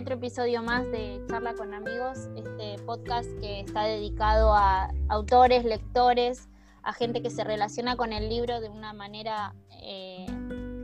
[0.00, 6.48] Otro episodio más de Charla con Amigos, este podcast que está dedicado a autores, lectores,
[6.82, 10.24] a gente que se relaciona con el libro de una manera eh,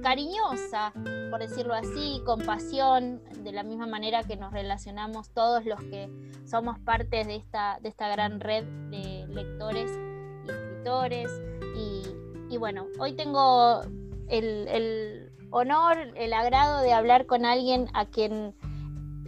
[0.02, 0.92] cariñosa,
[1.30, 6.10] por decirlo así, con pasión, de la misma manera que nos relacionamos todos los que
[6.44, 9.90] somos parte de esta, de esta gran red de lectores
[10.44, 11.30] y escritores.
[12.50, 13.80] Y, bueno, hoy tengo
[14.28, 18.54] el, honor, el agrado de hablar con alguien a quien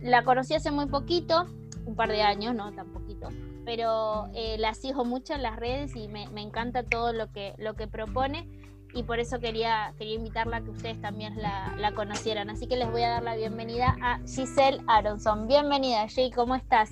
[0.02, 1.46] la conocí hace muy poquito,
[1.86, 3.28] un par de años, no tan poquito,
[3.64, 7.54] pero eh, la sigo mucho en las redes y me, me, encanta todo lo que,
[7.58, 8.48] lo que propone
[8.94, 12.50] y por eso quería, quería invitarla a que ustedes también la, la, conocieran.
[12.50, 15.46] Así que les voy a dar la bienvenida a Giselle Aronson.
[15.46, 16.90] Bienvenida, Jay, ¿cómo estás?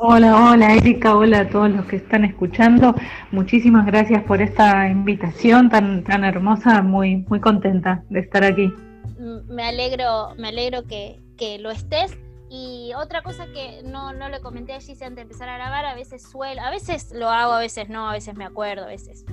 [0.00, 2.94] Hola, hola Erika, hola a todos los que están escuchando.
[3.32, 8.72] Muchísimas gracias por esta invitación tan, tan hermosa, muy, muy contenta de estar aquí.
[9.18, 12.16] Mm, me alegro, me alegro que, que lo estés.
[12.50, 15.84] Y otra cosa que no, no le comenté a Giselle antes de empezar a grabar,
[15.84, 18.88] a veces suelo, a veces lo hago, a veces no, a veces me acuerdo, a
[18.88, 19.24] veces.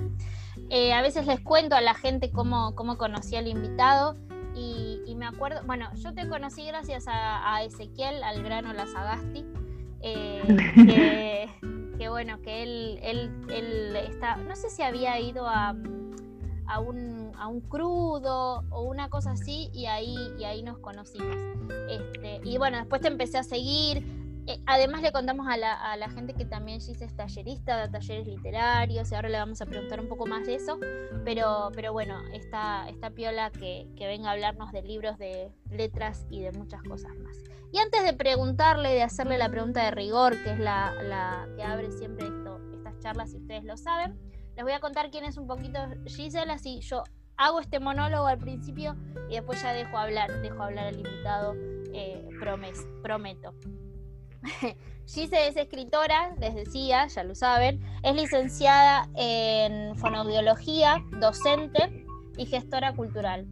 [0.68, 4.16] Eh, a veces les cuento a la gente cómo, cómo conocí al invitado
[4.54, 9.44] y, me acuerdo, bueno, yo te conocí gracias a, Ezequiel, al grano Lazagasti,
[10.02, 11.48] eh,
[11.98, 15.74] que, bueno, que él, él, él está, no sé si había ido a,
[16.68, 21.36] a, un, a un crudo o una cosa así y ahí, y ahí nos conocimos.
[21.88, 24.04] Este, y bueno, después te empecé a seguir,
[24.48, 29.10] eh, además le contamos a la, gente que también Gis es tallerista de talleres literarios
[29.10, 30.78] y ahora le vamos a preguntar un poco más de eso,
[31.24, 36.42] pero, pero bueno, esta, esta piola que, venga a hablarnos de libros, de letras y
[36.42, 37.36] de muchas cosas más.
[37.72, 41.90] Y antes de preguntarle, de hacerle la pregunta de rigor, que es la, que abre
[41.90, 44.16] siempre esto, estas charlas, si ustedes lo saben,
[44.56, 47.04] les voy a contar quién es un poquito Giselle, así yo
[47.36, 48.96] hago este monólogo al principio
[49.28, 51.54] y después ya dejo hablar, dejo hablar al invitado,
[51.92, 52.26] eh,
[53.02, 53.54] prometo.
[55.06, 62.04] Gise es escritora, les decía, ya lo saben, es licenciada en fonoaudiología, docente
[62.36, 63.46] y gestora cultural.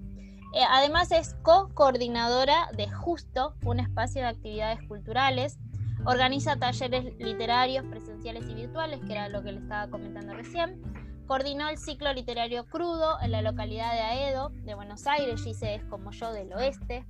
[0.53, 5.59] Eh, además es co-coordinadora de Justo, un espacio de actividades culturales.
[6.07, 10.83] Organiza talleres literarios presenciales y virtuales, que era lo que le estaba comentando recién.
[11.27, 15.43] Coordinó el ciclo literario crudo en la localidad de Aedo, de Buenos Aires.
[15.43, 17.07] Gise es como yo del oeste.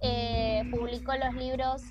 [0.00, 1.82] Eh, publicó los libros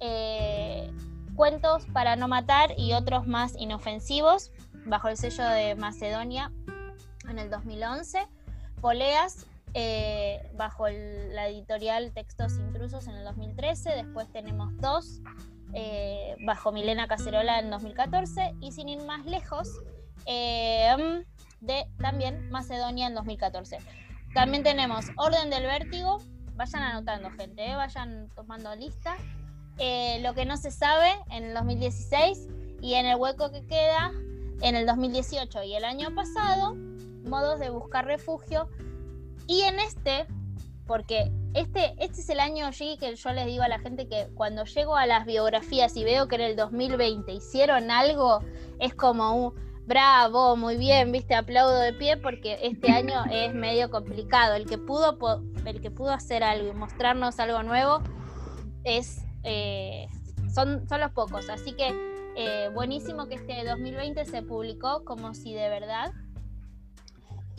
[0.00, 0.90] eh,
[1.34, 4.50] cuentos para no matar y otros más inofensivos,
[4.86, 6.50] bajo el sello de Macedonia
[7.28, 8.26] en el 2011.
[8.80, 13.90] Poleas, eh, bajo la editorial Textos Intrusos en el 2013.
[13.90, 15.20] Después tenemos dos,
[15.74, 18.54] eh, bajo Milena Cacerola en 2014.
[18.60, 19.68] Y sin ir más lejos,
[20.26, 23.78] de también Macedonia en 2014.
[24.34, 26.18] También tenemos Orden del Vértigo.
[26.54, 29.16] Vayan anotando, gente, vayan tomando lista.
[29.78, 32.48] Eh, lo que no se sabe en el 2016
[32.82, 34.12] y en el hueco que queda
[34.60, 36.74] en el 2018 y el año pasado,
[37.24, 38.68] modos de buscar refugio.
[39.46, 40.26] Y en este,
[40.90, 44.26] porque este, este es el año allí que yo les digo a la gente que
[44.34, 48.40] cuando llego a las biografías y veo que en el 2020 hicieron algo,
[48.80, 49.54] es como un
[49.86, 54.56] bravo, muy bien, viste, aplaudo de pie porque este año es medio complicado.
[54.56, 55.16] El que pudo,
[55.64, 58.02] el que pudo hacer algo y mostrarnos algo nuevo
[58.82, 60.08] es eh,
[60.52, 61.48] son, son los pocos.
[61.50, 61.94] Así que
[62.34, 66.12] eh, buenísimo que este 2020 se publicó como si de verdad.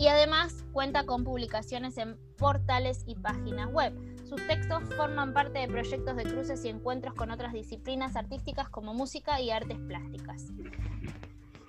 [0.01, 3.93] Y además cuenta con publicaciones en portales y páginas web.
[4.27, 8.95] Sus textos forman parte de proyectos de cruces y encuentros con otras disciplinas artísticas como
[8.95, 10.47] música y artes plásticas.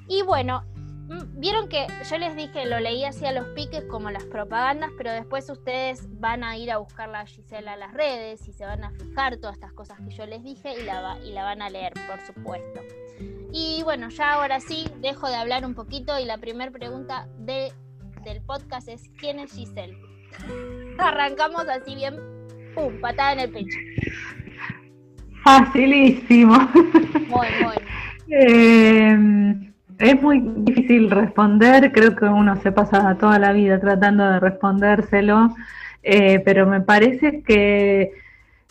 [0.08, 0.64] Y bueno,
[1.12, 5.12] Mm, vieron que yo les dije, lo leí hacia los piques como las propagandas, pero
[5.12, 8.84] después ustedes van a ir a buscarla a Gisela a las redes y se van
[8.84, 11.70] a fijar todas estas cosas que yo les dije y la, y la van a
[11.70, 12.80] leer, por supuesto.
[13.52, 17.72] Y bueno, ya ahora sí, dejo de hablar un poquito y la primera pregunta de,
[18.24, 19.96] del podcast es, ¿quién es Giselle?
[20.98, 22.14] Arrancamos así bien,
[22.74, 23.78] ¡pum!, patada en el pecho.
[25.44, 26.54] Facilísimo.
[27.28, 27.76] Muy, muy.
[28.34, 29.14] Eh,
[29.98, 35.54] es muy difícil responder, creo que uno se pasa toda la vida tratando de respondérselo,
[36.02, 38.12] eh, pero me parece que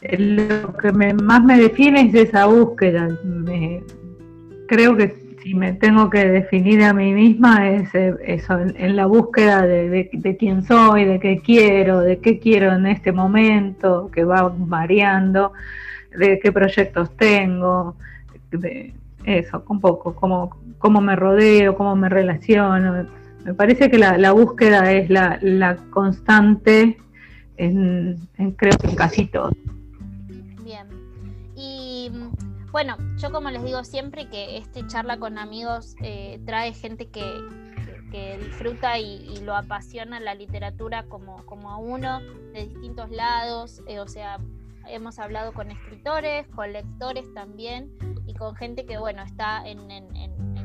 [0.01, 3.07] lo que más me define es esa búsqueda.
[4.67, 9.05] creo que si me tengo que definir a mí misma es eh, eso, en, la
[9.05, 14.53] búsqueda de, quién soy, de qué quiero, de qué quiero en este momento, que va
[14.55, 15.53] variando,
[16.17, 17.95] de qué proyectos tengo,
[18.51, 18.93] de
[19.25, 23.07] eso, un poco, como cómo me rodeo, cómo me relaciono.
[23.45, 26.97] Me parece que la, búsqueda es la, constante
[27.57, 28.17] en,
[28.57, 29.51] creo que en casi todo.
[32.71, 37.41] Bueno, yo como les digo siempre que este charla con amigos eh, trae gente que,
[38.11, 42.21] que, disfruta y, lo apasiona la literatura como, como a uno
[42.53, 44.39] de distintos lados, eh, o sea,
[44.87, 47.91] hemos hablado con escritores, con lectores también
[48.25, 49.81] y con gente que bueno está en,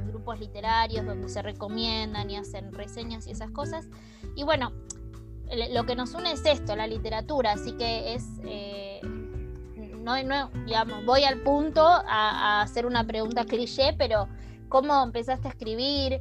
[0.07, 3.89] grupos literarios donde se recomiendan y hacen reseñas y esas cosas.
[4.37, 4.73] Y bueno,
[5.73, 8.25] lo que nos une es esto, la literatura, así que es...
[8.45, 9.01] Eh,
[10.07, 14.29] no, no, digamos, voy al punto a, hacer una pregunta cliché, pero
[14.69, 16.21] ¿cómo empezaste a escribir?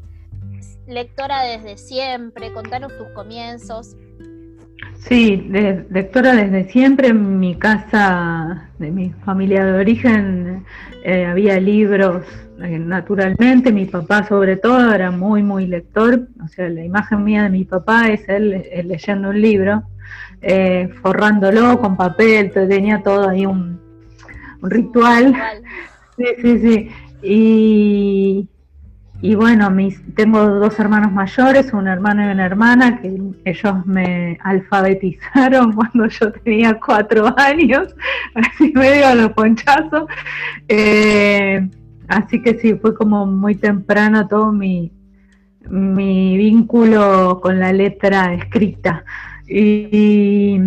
[0.87, 3.95] Lectora desde siempre, contanos tus comienzos.
[4.97, 5.37] Sí,
[5.91, 7.09] lectora desde siempre.
[7.09, 10.65] En mi casa, de mi familia de origen,
[11.03, 12.25] eh, había libros
[12.63, 13.71] eh, naturalmente.
[13.71, 16.27] Mi papá, sobre todo, era muy, muy lector.
[16.43, 19.83] O sea, la imagen mía de mi papá es él eh, leyendo un libro
[20.47, 23.79] eh, forrándolo con papel, tenía todo ahí un,
[24.61, 25.35] ritual.
[26.17, 26.89] Sí, sí, sí.
[27.23, 28.47] Y,
[29.21, 34.37] y bueno, mis, tengo dos hermanos mayores, un hermano y una hermana, que ellos me
[34.41, 37.93] alfabetizaron cuando yo tenía cuatro años,
[38.33, 40.05] así medio a los ponchazos.
[40.69, 41.69] Eh,
[42.07, 44.89] así que sí, fue como muy temprano todo mi,
[45.69, 49.03] mi vínculo con la letra escrita.
[49.47, 50.57] Y,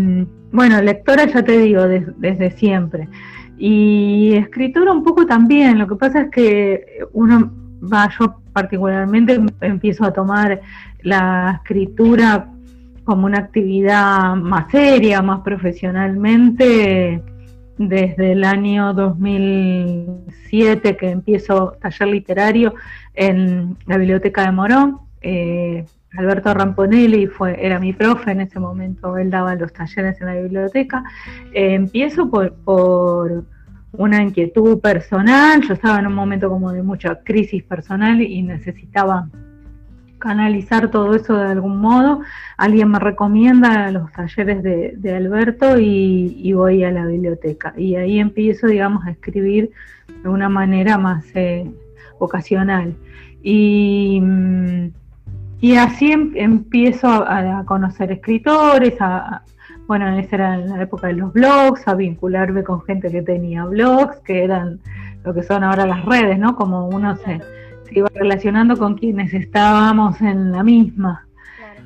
[0.52, 3.08] bueno, lectora ya te digo, desde siempre.
[3.58, 7.52] Y escritora un poco también, lo que pasa es que uno
[7.82, 10.60] va, yo particularmente empiezo a tomar
[11.02, 12.50] la escritura
[13.04, 17.22] como una actividad más seria, más profesionalmente,
[17.78, 22.74] desde el año 2007 que empiezo taller literario
[23.14, 24.98] en la Biblioteca de Morón.
[25.22, 30.26] Eh, Alberto Ramponelli fue, era mi profe en ese momento, él daba los talleres en
[30.26, 31.04] la biblioteca.
[31.52, 33.44] Eh, empiezo por, por,
[33.92, 39.28] una inquietud personal, yo estaba en un momento como de mucha crisis personal y necesitaba
[40.18, 42.20] canalizar todo eso de algún modo.
[42.56, 47.72] Alguien me recomienda los talleres de, Alberto y, voy a la biblioteca.
[47.76, 49.70] Y ahí empiezo, digamos, a escribir
[50.22, 51.70] de una manera más eh,
[52.18, 52.94] ocasional.
[53.42, 54.88] Y mm,
[55.60, 59.42] y así em, empiezo a, conocer escritores, a,
[59.86, 64.18] bueno, esa era la época de los blogs, a vincularme con gente que tenía blogs,
[64.20, 64.78] que eran
[65.24, 66.54] lo que son ahora las redes, ¿no?
[66.54, 67.40] Como uno se,
[67.90, 71.26] iba relacionando con quienes estábamos en la misma.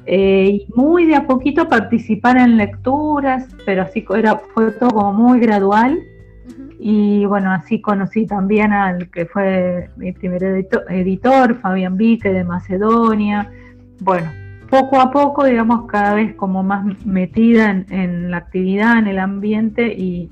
[0.05, 5.13] Eh, y muy de a poquito participar en lecturas, pero así era, fue todo como
[5.13, 5.99] muy gradual.
[6.79, 12.43] Y bueno, así conocí también al que fue mi primer editor, editor Fabián Vique de
[12.43, 13.49] Macedonia
[14.03, 14.33] bueno,
[14.69, 19.87] poco a poco, digamos, cada vez como más metida en, la actividad, en el ambiente
[19.87, 20.31] y,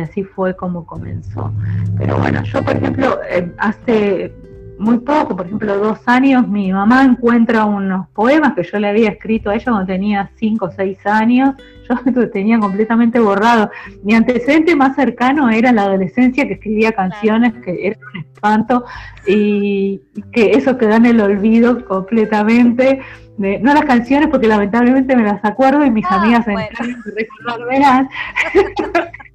[0.00, 1.52] así fue como comenzó.
[1.96, 4.32] Pero bueno, yo por ejemplo, eh, hace
[4.78, 9.10] muy poco, por ejemplo, dos años, mi mamá encuentra unos poemas que yo le había
[9.10, 11.54] escrito a ella cuando tenía cinco o seis años,
[11.88, 13.70] yo lo tenía completamente borrado.
[14.02, 18.84] Mi antecedente más cercano era la adolescencia, que escribía canciones que eran un espanto
[19.26, 20.00] y
[20.32, 23.00] que eso quedó en el olvido completamente.
[23.36, 26.68] no las canciones, porque lamentablemente me las acuerdo y mis ah, amigas bueno.
[27.16, 28.08] recordarán.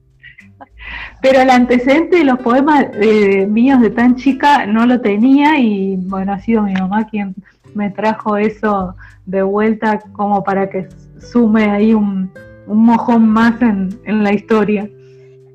[1.21, 5.95] Pero el antecedente de los poemas eh, míos de tan chica no lo tenía y
[5.95, 7.33] bueno, ha sido mi mamá quien
[7.73, 10.87] me trajo eso de vuelta como para que
[11.19, 12.31] sume ahí un,
[12.67, 14.89] mojón más en, la historia.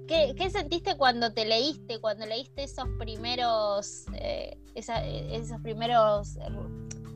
[0.07, 6.39] ¿Qué, sentiste cuando te leíste, cuando leíste esos primeros, eh, esos primeros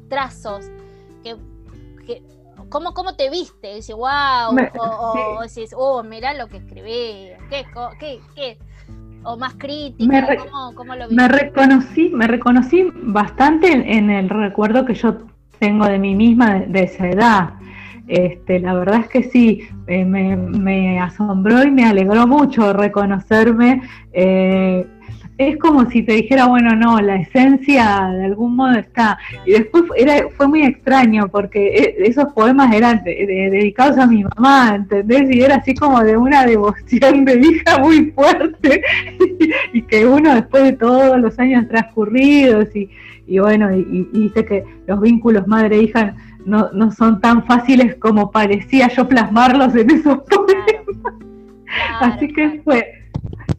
[0.09, 0.67] trazos?
[1.23, 1.37] Que,
[2.69, 3.75] ¿cómo, ¿Cómo te viste?
[3.75, 7.65] Dices, wow, o, o, dices, oh, mirá lo que escribí, ¿qué,
[7.99, 8.59] qué, qué?
[9.25, 10.37] o más crítica, me
[10.75, 11.15] ¿Cómo, lo viste?
[11.15, 15.19] Me reconocí, me reconocí bastante en, el recuerdo que yo
[15.59, 17.55] tengo de mí misma de, esa edad.
[18.09, 23.83] Este, la verdad es que sí, eh, me, me, asombró y me alegró mucho reconocerme
[24.13, 24.87] eh,
[25.39, 29.19] es como si te dijera, bueno, no, la esencia de algún modo está.
[29.47, 34.75] Y después era, fue muy extraño porque e, esos poemas eran dedicados a mi mamá,
[34.77, 35.35] ¿entendés?
[35.35, 38.83] Y era así como de una devoción de hija muy fuerte
[39.73, 42.91] y, que uno después de todos los años transcurridos y,
[43.27, 48.89] y bueno, y, dice que los vínculos madre-hija no, no son tan fáciles como parecía
[48.89, 51.17] yo plasmarlos en esos poemas.
[52.01, 53.02] así que fue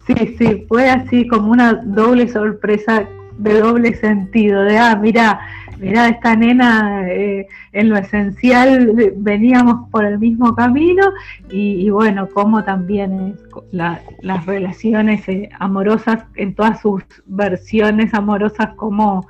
[0.06, 3.08] Sí, sí, fue así como una doble sorpresa
[3.38, 5.40] de doble sentido, de, ah, mira,
[5.80, 11.12] mirá, esta nena eh, en lo esencial veníamos por el mismo camino
[11.50, 13.38] y, bueno, como también
[13.72, 19.28] las relaciones eh, amorosas en todas sus versiones amorosas, cómo,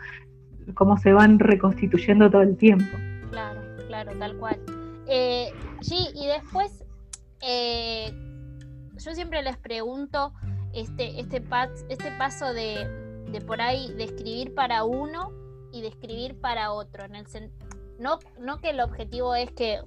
[0.73, 2.97] cómo se van reconstituyendo todo el tiempo.
[3.31, 4.59] Claro, claro, tal cual.
[5.07, 5.49] Eh,
[5.81, 6.83] sí, y después,
[9.03, 10.33] yo siempre les pregunto
[10.73, 11.43] este, este,
[11.89, 12.87] este paso de,
[13.31, 15.31] de por ahí de escribir para uno
[15.71, 17.03] y de escribir para otro.
[17.03, 17.25] En el
[17.99, 19.81] no, no que el objetivo es que,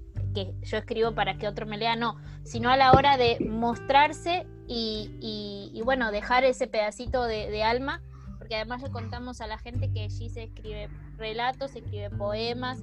[0.63, 5.81] yo escribo para que otro me lea, no, sino a la hora de mostrarse y,
[5.85, 8.03] bueno, dejar ese pedacito de, alma,
[8.39, 12.83] porque además le contamos a la gente que allí se escribe relatos, se escribe poemas,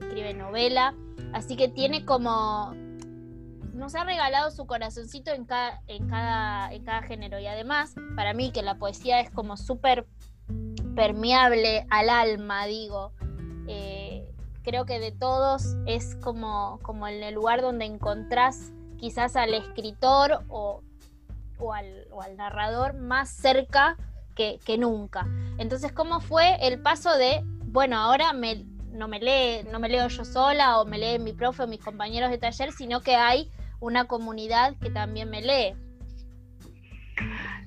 [0.00, 0.94] escribe novela,
[1.32, 2.72] así que tiene como
[3.72, 7.38] nos ha regalado su corazoncito en cada, en cada, en cada género.
[7.38, 10.06] Y además, para mí, que la poesía es como súper
[10.94, 13.12] permeable al alma, digo.
[13.66, 14.28] Eh,
[14.62, 20.44] creo que de todos es como, como en el lugar donde encontrás quizás al escritor
[20.48, 20.82] o,
[21.58, 23.96] o, al, narrador más cerca
[24.34, 25.26] que, nunca.
[25.58, 30.08] Entonces, ¿cómo fue el paso de, bueno, ahora me, no, me lee, no me leo
[30.08, 33.50] yo sola o me lee mi profe o mis compañeros de taller, sino que hay
[33.82, 35.74] una comunidad que también me lee?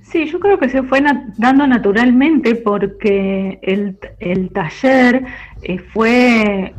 [0.02, 1.04] Sí, yo creo que se fue
[1.38, 5.26] dando naturalmente porque el, taller
[5.62, 6.74] eh, fue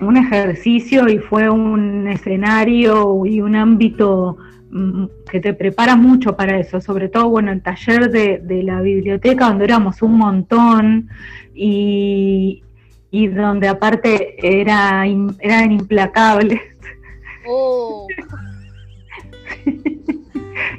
[0.00, 4.36] un ejercicio y fue un escenario y un ámbito
[4.70, 9.46] mm, que te prepara mucho para eso, sobre todo, bueno, el taller de, la biblioteca
[9.46, 11.08] donde éramos un montón
[11.54, 12.62] y,
[13.12, 16.60] donde aparte era, eran implacables.
[17.46, 18.06] Oh.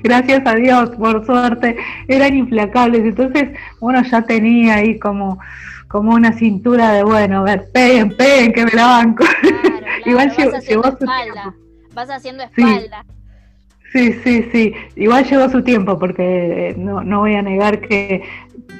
[0.04, 1.78] gracias a Dios, por suerte,
[2.08, 3.02] eran implacables.
[3.02, 5.40] Entonces, bueno, ya tenía ahí como,
[5.88, 9.24] como una cintura de, bueno, a ver, peguen, peguen, que me la banco.
[10.06, 11.56] Igual vas llevó, haciendo espalda,
[11.94, 13.06] Vas haciendo espalda.
[13.92, 14.12] Sí.
[14.24, 18.24] sí, sí, Igual llevó su tiempo porque eh, no, no voy a negar que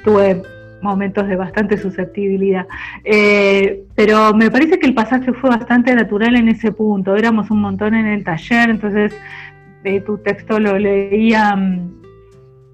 [0.02, 0.42] tuve
[0.84, 2.66] momentos de bastante susceptibilidad.
[3.02, 7.16] Eh, pero me parece que el pasaje fue bastante natural en ese punto.
[7.16, 9.12] Éramos un montón en el taller, entonces
[10.06, 12.04] tu texto lo leían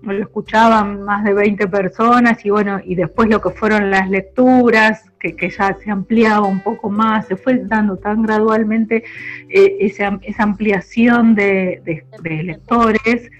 [0.03, 5.05] lo escuchaban más de 20 personas y bueno, y después lo que fueron las lecturas,
[5.19, 9.05] que, ya se ampliaba un poco más, se fue dando tan gradualmente
[9.49, 11.83] eh, esa, ampliación de,
[12.23, 13.31] lectores.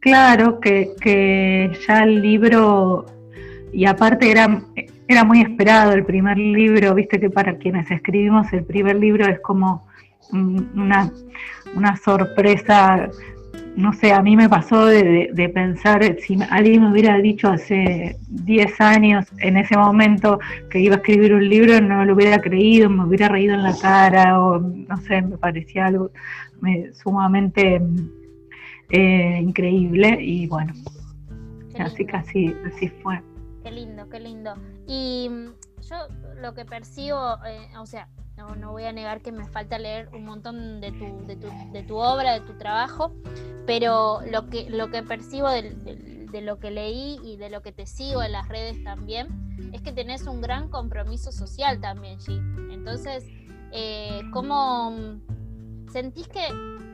[0.00, 3.06] Claro, que, que, ya el libro,
[3.72, 4.62] y aparte era,
[5.08, 9.40] era muy esperado el primer libro, viste que para quienes escribimos el primer libro es
[9.40, 9.88] como
[10.32, 11.10] una
[11.74, 13.10] una sorpresa,
[13.76, 18.80] no sé, a mí me pasó de, pensar, si alguien me hubiera dicho hace 10
[18.80, 20.38] años, en ese momento,
[20.70, 23.76] que iba a escribir un libro, no lo hubiera creído, me hubiera reído en la
[23.76, 26.10] cara, o no sé, me parecía algo
[26.92, 27.80] sumamente
[28.90, 30.72] eh, increíble, y bueno,
[31.78, 32.54] así que así,
[33.02, 33.20] fue.
[33.62, 34.54] Qué lindo, qué lindo.
[34.86, 35.46] Y mm,
[35.82, 35.96] yo
[36.36, 38.08] lo que percibo, eh, o sea,
[38.56, 41.82] no, voy a negar que me falta leer un montón de tu, de tu, de
[41.82, 43.12] tu obra, de tu trabajo,
[43.66, 47.86] pero lo que, lo que percibo de, lo que leí y de lo que te
[47.86, 49.28] sigo en las redes también,
[49.72, 52.72] es que tenés un gran compromiso social también, G.
[52.72, 53.24] Entonces,
[53.72, 55.20] eh, ¿cómo
[55.92, 56.48] sentís que,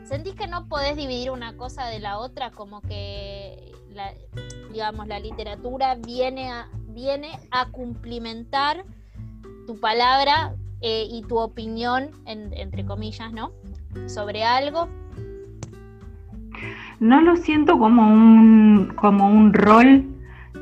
[0.07, 2.51] sentís que no podés dividir una cosa de la otra?
[2.51, 4.13] Como que, la,
[4.73, 8.85] digamos, la literatura viene a, viene a cumplimentar
[9.67, 13.53] tu palabra eh, y tu opinión, entre comillas, ¿no?
[14.07, 14.89] Sobre algo.
[17.01, 20.07] No lo siento como un, como un rol,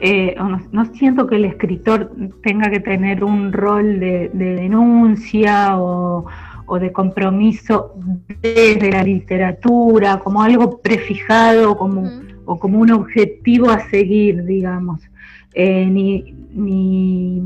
[0.01, 0.35] eh,
[0.73, 2.11] no, siento que el escritor
[2.43, 6.27] tenga que tener un rol de, denuncia o,
[6.81, 7.95] de compromiso
[8.41, 12.11] desde la literatura, como algo prefijado como,
[12.45, 15.01] o como un objetivo a seguir, digamos.
[15.53, 17.43] Eh, ni, ni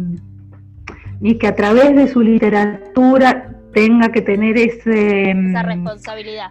[1.21, 5.31] ni que a través de su literatura tenga que tener ese...
[5.31, 6.51] Esa mm, responsabilidad.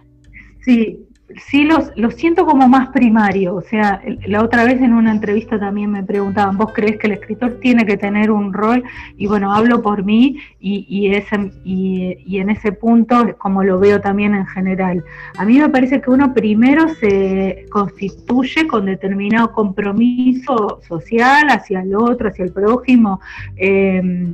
[0.60, 3.54] Sí, sí los, lo siento como más primario.
[3.54, 7.14] O sea, la otra vez en una entrevista también me preguntaban, ¿vos crees que el
[7.14, 8.82] escritor tiene que tener un rol?
[9.16, 14.00] Y bueno, hablo por mí y, y, ese, y, en ese punto, como lo veo
[14.00, 15.04] también en general,
[15.36, 21.94] a mí me parece que uno primero se constituye con determinado compromiso social hacia el
[21.94, 23.20] otro, hacia el prójimo.
[23.56, 24.32] Eh,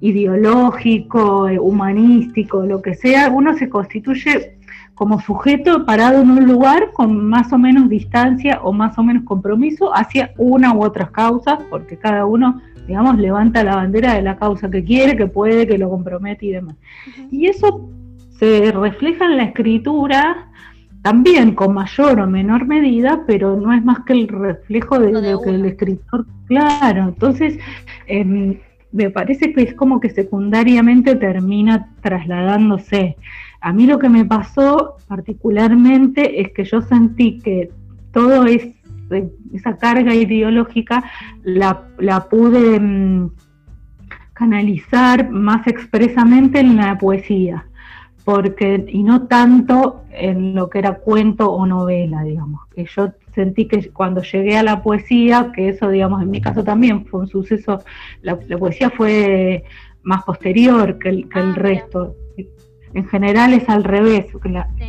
[0.00, 4.56] ideológico, eh, humanístico, lo que sea, uno se constituye
[5.00, 9.24] como sujeto parado en un lugar con más o menos distancia o más o menos
[9.24, 14.36] compromiso hacia una u otras causas, porque cada uno digamos, levanta la bandera de la
[14.36, 16.76] causa que quiere, que puede, que lo compromete y demás.
[17.30, 17.88] Y eso
[18.38, 20.50] se refleja en la escritura
[21.00, 25.40] también con mayor o menor medida, pero no es más que el reflejo de, lo
[25.40, 27.58] que el escritor, claro, entonces
[28.06, 28.58] em,
[28.92, 33.16] me parece que es como que secundariamente termina trasladándose.
[33.60, 37.70] A mí lo que me pasó particularmente es que yo sentí que
[38.12, 38.68] todo es,
[39.52, 41.04] esa carga ideológica
[41.42, 43.30] la, la pude em,
[44.32, 47.66] canalizar más expresamente en la poesía
[48.24, 53.66] porque y no tanto en lo que era cuento o novela, digamos, que yo sentí
[53.66, 57.28] que cuando llegué a la poesía, que eso, digamos, en mi caso también fue un
[57.28, 57.82] suceso,
[58.22, 59.64] la, poesía fue
[60.02, 62.16] más posterior que el, que el ah, resto.
[62.94, 64.26] En general es al revés,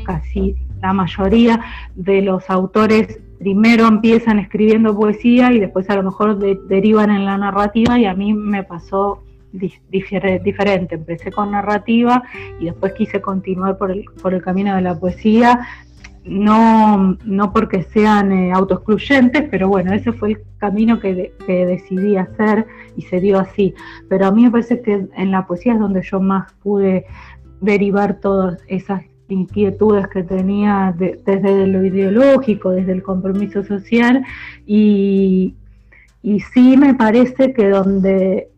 [0.06, 1.62] casi la mayoría
[1.96, 7.38] de los autores primero empiezan escribiendo poesía y después a lo mejor derivan en la
[7.38, 10.96] narrativa y a mí me pasó diferente.
[10.96, 12.24] Empecé con narrativa
[12.60, 15.68] y después quise continuar por el, por el camino de la poesía,
[16.24, 22.16] no, no porque sean eh, autoexcluyentes, pero bueno, ese fue el camino que, que, decidí
[22.16, 23.74] hacer y se dio así.
[24.08, 27.06] Pero a mí me parece que en la poesía es donde yo más pude
[27.62, 34.24] derivar todas esas inquietudes que tenía desde lo ideológico, desde el compromiso social
[34.66, 35.56] y,
[36.22, 38.50] y sí me parece que donde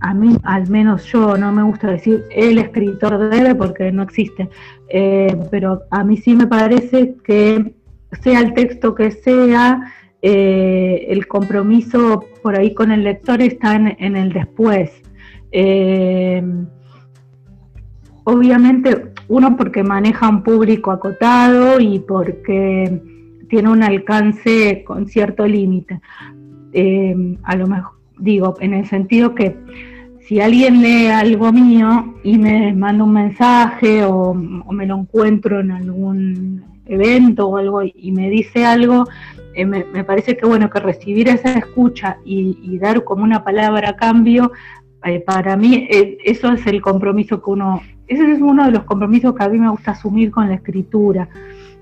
[0.00, 4.48] a mí, al menos yo, no me gusta decir el escritor debe porque no existe,
[4.88, 7.74] eh, pero a mí sí me parece que
[8.22, 9.92] sea el texto que sea,
[10.22, 14.90] eh, el compromiso por ahí con el lector está en, el después.
[15.52, 16.42] Eh,
[18.28, 23.02] obviamente, uno porque maneja un público acotado y porque
[23.48, 26.00] tiene un alcance con cierto límite.
[27.42, 29.56] a lo mejor digo, en el sentido que
[30.20, 35.70] si alguien lee algo mío y me manda un mensaje o, me lo encuentro en
[35.70, 39.06] algún evento o algo y me dice algo,
[39.54, 43.96] eh, me, parece que bueno, que recibir esa escucha y, dar como una palabra a
[43.96, 44.52] cambio,
[45.04, 48.84] eh, para mí eh, eso es el compromiso que uno, ese es uno de los
[48.84, 51.28] compromisos que a mí me gusta asumir con la escritura.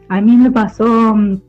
[0.08, 1.40] A mí me pasó mm,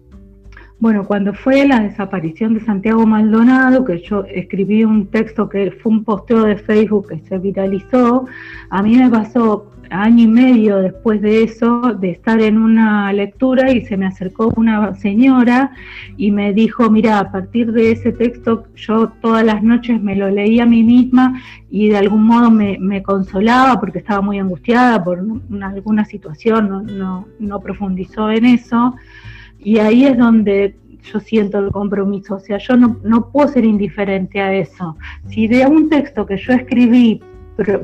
[0.79, 5.91] bueno, cuando fue la desaparición de Santiago Maldonado, que yo escribí un texto que fue
[5.91, 8.27] un posteo de Facebook que se viralizó,
[8.69, 13.71] a mí me pasó año y medio después de eso, de estar en una lectura
[13.71, 15.71] y se me acercó una señora
[16.17, 20.29] y me dijo, mira, a partir de ese texto yo todas las noches me lo
[20.29, 25.23] leía a mí misma y de algún modo me, consolaba porque estaba muy angustiada por
[25.61, 28.95] alguna situación, no, no, no profundizó en eso.
[29.59, 33.65] Y ahí es donde yo siento el compromiso, o sea, yo no, no puedo ser
[33.65, 34.97] indiferente a eso.
[35.29, 37.21] Si de un texto que yo escribí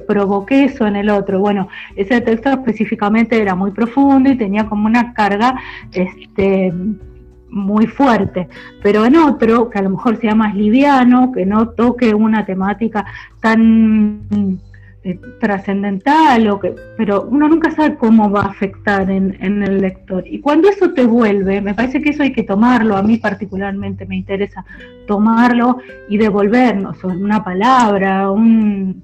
[0.08, 4.86] provoqué eso en el otro, bueno, ese texto específicamente era muy profundo y tenía como
[4.86, 5.60] una carga
[5.92, 6.72] este,
[7.50, 8.48] muy fuerte,
[8.82, 13.06] pero en otro, que a lo mejor sea más liviano, que no toque una temática
[13.40, 14.60] tan
[15.06, 16.60] eh, trascendental,
[16.96, 20.24] pero uno nunca sabe cómo va a afectar en, el lector.
[20.26, 24.06] Y cuando eso te vuelve, me parece que eso hay que tomarlo, a mí particularmente
[24.06, 24.64] me interesa
[25.06, 29.04] tomarlo y devolvernos una palabra, un,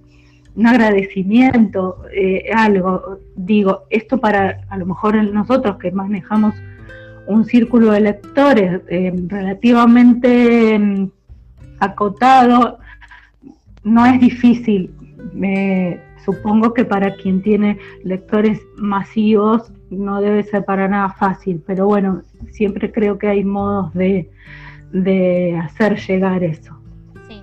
[0.66, 3.20] agradecimiento, eh, algo.
[3.36, 6.56] Digo, esto para a lo mejor nosotros que manejamos
[7.28, 11.12] un círculo de lectores eh, relativamente mm,
[11.82, 12.80] acotado,
[13.84, 14.92] no es difícil
[15.34, 21.86] me supongo que para quien tiene lectores masivos no debe ser para nada fácil, pero
[21.86, 24.30] bueno, siempre creo que hay modos de,
[25.64, 26.78] hacer llegar eso.
[27.28, 27.42] Sí,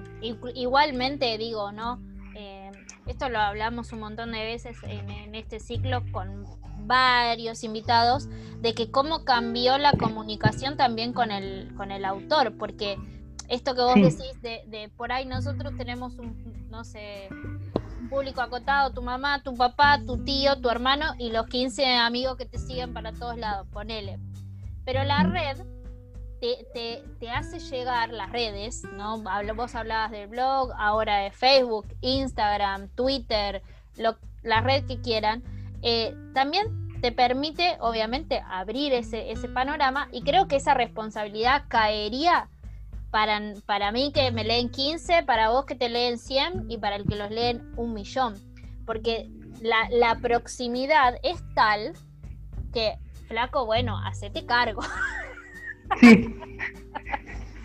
[0.55, 2.01] igualmente digo, ¿no?
[2.35, 2.71] Eh,
[3.07, 6.45] esto lo hablamos un montón de veces en, en, este ciclo con
[6.87, 8.29] varios invitados,
[8.61, 12.97] de que cómo cambió la comunicación también con el, con el autor, porque
[13.49, 17.29] esto que vos decís de, de, por ahí nosotros tenemos un, no sé,
[18.01, 22.37] un público acotado, tu mamá, tu papá, tu tío, tu hermano y los 15 amigos
[22.37, 24.19] que te siguen para todos lados, ponele.
[24.85, 25.59] Pero la red
[26.41, 29.23] te, te, hace llegar, las redes, ¿no?
[29.55, 33.63] Vos hablabas del blog, ahora de Facebook, Instagram, Twitter,
[33.97, 35.43] lo, la red que quieran,
[35.83, 42.49] eh, también te permite, obviamente, abrir ese, ese panorama y creo que esa responsabilidad caería
[43.11, 46.97] para, para mí que me leen 15, para vos que te leen 100 y para
[46.97, 48.35] el que los leen un millón.
[48.85, 49.29] Porque
[49.61, 51.93] la, proximidad es tal
[52.73, 52.97] que,
[53.29, 54.83] flaco, bueno, hacete cargo.
[56.01, 56.35] Sí,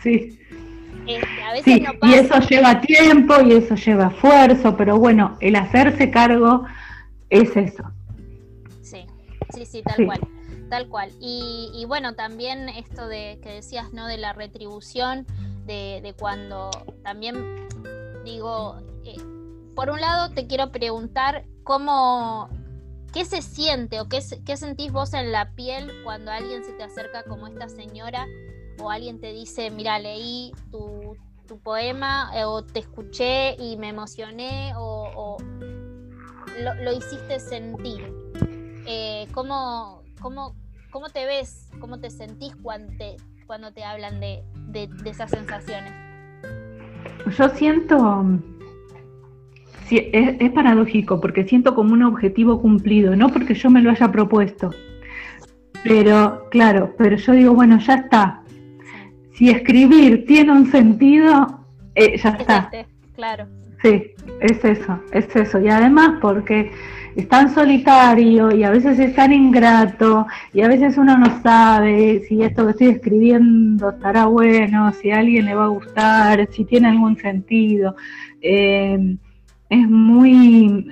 [0.04, 0.40] sí.
[1.08, 5.56] Este, a veces sí, Y eso lleva tiempo y eso lleva esfuerzo, pero bueno, el
[5.56, 6.64] hacerse cargo
[7.32, 7.84] es eso.
[8.84, 9.08] Sí,
[9.56, 10.20] sí, sí, tal cual.
[10.72, 11.12] Tal cual.
[11.20, 14.08] Y, bueno, también esto de que decías, ¿no?
[14.08, 15.28] De la retribución,
[15.66, 16.70] de, cuando
[17.04, 17.68] también
[18.24, 19.18] digo, eh,
[19.76, 22.48] por un lado te quiero preguntar cómo,
[23.12, 26.84] qué se siente o qué, qué sentís vos en la piel cuando alguien se te
[26.84, 28.26] acerca como esta señora
[28.80, 31.18] o alguien te dice, mira, leí tu,
[31.66, 35.36] poema eh, o te escuché y me emocioné o,
[36.62, 38.10] lo, hiciste sentir.
[38.88, 40.61] Eh, ¿cómo, cómo,
[40.92, 41.70] ¿Cómo te ves?
[41.80, 43.16] ¿Cómo te sentís cuando te,
[43.48, 44.44] cuando te hablan de,
[45.06, 45.94] esas sensaciones?
[47.38, 48.26] Yo siento,
[49.90, 54.72] es, paradójico, porque siento como un objetivo cumplido, no porque yo me lo haya propuesto,
[55.84, 58.44] pero claro, pero yo digo, bueno, ya está.
[59.36, 62.70] Si escribir tiene un sentido, eh, ya está.
[62.72, 63.48] Este, claro.
[63.82, 65.60] Sí, es eso, es eso.
[65.60, 66.70] Y además porque
[67.16, 72.24] es tan solitario y a veces es tan ingrato y a veces uno no sabe
[72.28, 76.66] si esto que estoy escribiendo estará bueno, si a alguien le va a gustar, si
[76.66, 77.96] tiene algún sentido.
[78.42, 79.18] Eh,
[79.70, 80.88] es muy,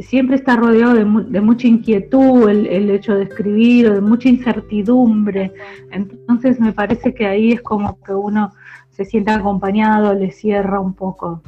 [0.00, 1.04] siempre está rodeado de,
[1.40, 5.52] mucha inquietud el, hecho de escribir o de mucha incertidumbre.
[5.90, 8.52] Entonces me parece que ahí es como que uno
[8.90, 11.42] se siente acompañado, le cierra un poco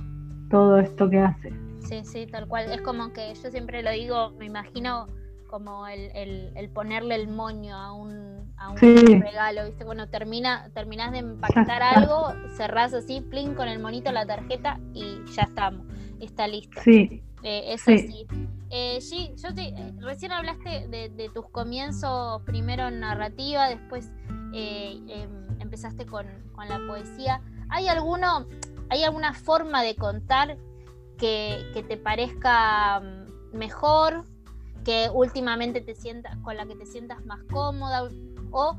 [0.49, 1.70] todo esto que hace.
[1.81, 2.71] Sí, sí, tal cual.
[2.71, 5.09] Es como que yo siempre lo digo, me imagino
[5.51, 6.11] como el,
[6.55, 9.85] el, ponerle el moño a un, a un regalo, ¿viste?
[9.85, 15.19] Bueno, termina, terminás de empaquetar algo, cerrás así, plin con el monito la tarjeta y
[15.35, 15.87] ya estamos,
[16.21, 16.81] está listo.
[16.83, 17.25] Sí.
[17.43, 18.27] Eh, es así.
[18.71, 19.01] Eh,
[19.37, 24.13] yo te, eh, recién hablaste de, tus comienzos, primero en narrativa, después
[24.55, 27.43] eh, em, empezaste con, con la poesía.
[27.71, 28.47] ¿Hay alguno,
[28.89, 30.57] hay alguna forma de contar
[31.21, 34.25] que, te parezca mm, mejor,
[34.85, 38.09] que últimamente te sientas, con la que te sientas más cómoda,
[38.51, 38.77] o,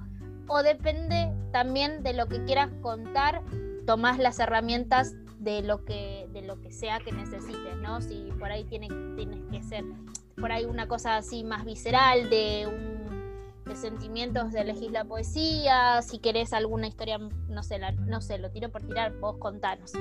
[0.47, 3.41] o depende también de lo que quieras contar,
[3.85, 8.01] tomás las herramientas de lo que, de lo que sea que necesites, ¿no?
[8.01, 9.83] Si por ahí tiene, tienes que ser
[10.35, 13.01] por ahí una cosa así más visceral, de un
[13.65, 18.49] de sentimientos de elegir la poesía, si querés alguna historia, no sé, no sé, lo
[18.49, 19.93] tiro por tirar, vos contanos.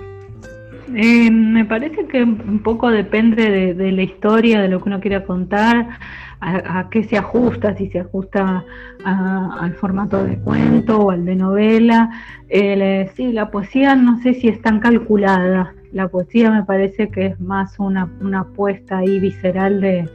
[0.94, 5.24] Eh, me parece que un poco depende de, la historia, de lo que uno quiera
[5.24, 5.88] contar,
[6.40, 8.64] a, qué se ajusta, si se ajusta
[9.04, 12.10] al formato de cuento o al de novela.
[12.48, 15.74] Eh, sí, la poesía no sé si es tan calculada.
[15.92, 20.08] La poesía me parece que es más una, una apuesta ahí visceral de,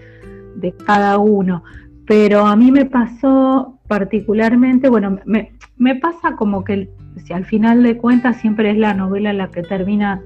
[0.55, 1.63] de cada uno
[2.05, 6.89] pero a mí me pasó particularmente, bueno, me, me pasa como que
[7.23, 10.21] si al final de cuentas siempre es la novela la que termina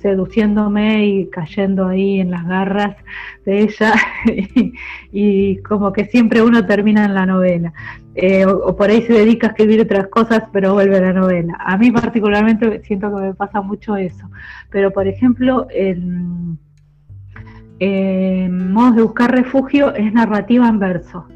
[0.00, 2.96] seduciéndome y cayendo ahí en las garras
[3.44, 3.94] de ella
[5.12, 7.72] y, como que siempre uno termina en la novela.
[8.14, 11.56] Eh, o, por ahí se dedica a escribir otras cosas pero vuelve la novela.
[11.60, 14.30] A mí particularmente siento que me pasa mucho eso.
[14.70, 16.58] Pero por ejemplo en
[17.78, 21.26] eh, modos de buscar refugio es narrativa en verso.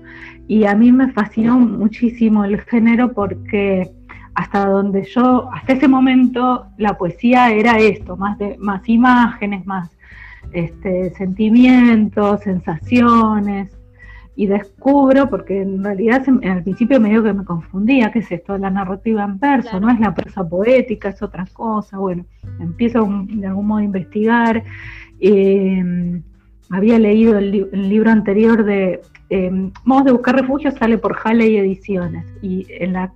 [0.47, 3.91] Y a mí me fascinó muchísimo el género porque
[4.35, 9.91] hasta donde yo, hasta ese momento, la poesía era esto, más, de, más imágenes, más
[10.53, 13.71] este, sentimientos, sensaciones.
[14.37, 18.59] Y descubro, porque en realidad al principio me digo que me confundía, ¿qué es esto?
[18.59, 21.99] La narrativa en verso, no es la prosa poética, es otra cosa.
[21.99, 22.27] Bueno,
[22.59, 24.65] empiezo de algún modo a investigar.
[25.21, 26.21] Eh,
[26.71, 29.01] había leído el, libro anterior de
[29.31, 29.51] eh,
[29.85, 32.67] Modos de Buscar Refugio, sale por Halley Ediciones y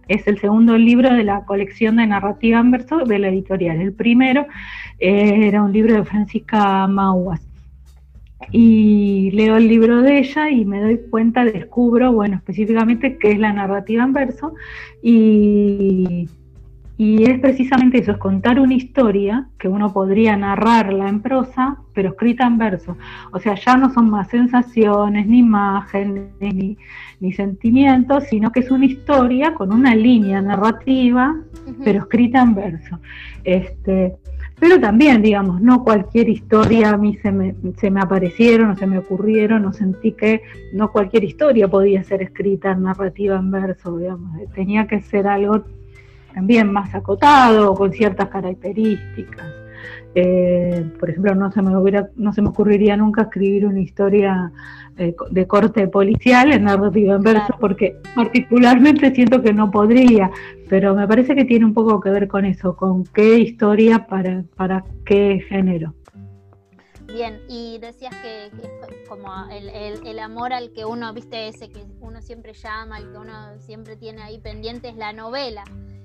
[0.09, 3.81] es el segundo libro de la colección de narrativa en verso de la editorial.
[3.81, 4.47] El primero
[4.99, 7.41] eh, era un libro de Francisca Mauas.
[8.51, 13.39] Y leo el libro de ella y me doy cuenta, descubro, bueno, específicamente qué es
[13.39, 14.55] la narrativa en verso
[15.03, 16.29] y
[17.01, 22.09] y es precisamente eso, es contar una historia que uno podría narrarla en prosa, pero
[22.09, 22.97] escrita en verso.
[23.31, 26.33] O sea, ya no son más sensaciones, ni imágenes,
[27.21, 31.37] ni, sentimientos, sino que es una historia con una línea narrativa,
[31.85, 32.99] pero escrita en verso.
[33.45, 34.17] Este,
[34.59, 38.89] pero también, digamos, no cualquier historia a mí se me, se me aparecieron o se
[38.89, 43.97] me ocurrieron o sentí que no cualquier historia podía ser escrita en narrativa en verso,
[43.99, 45.63] digamos, tenía que ser algo
[46.39, 49.47] también más acotado, con ciertas características.
[50.15, 54.53] Eh, por ejemplo, no se me hubiera, no se me ocurriría nunca escribir una historia
[54.97, 60.31] eh, de corte policial en narrativa en verso, porque particularmente siento que no podría,
[60.69, 64.45] pero me parece que tiene un poco que ver con eso, con qué historia para,
[64.55, 65.93] para qué género.
[67.09, 68.51] Bien, y decías que,
[69.09, 69.71] como el,
[70.07, 73.97] el, amor al que uno, viste, ese que uno siempre llama, el que uno siempre
[73.97, 75.65] tiene ahí pendiente es la novela.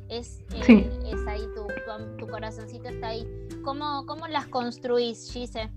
[0.10, 1.68] Es, eh, es ahí tu,
[2.18, 3.28] tu, corazoncito está ahí.
[3.64, 5.70] ¿Cómo, cómo las construís, Gise?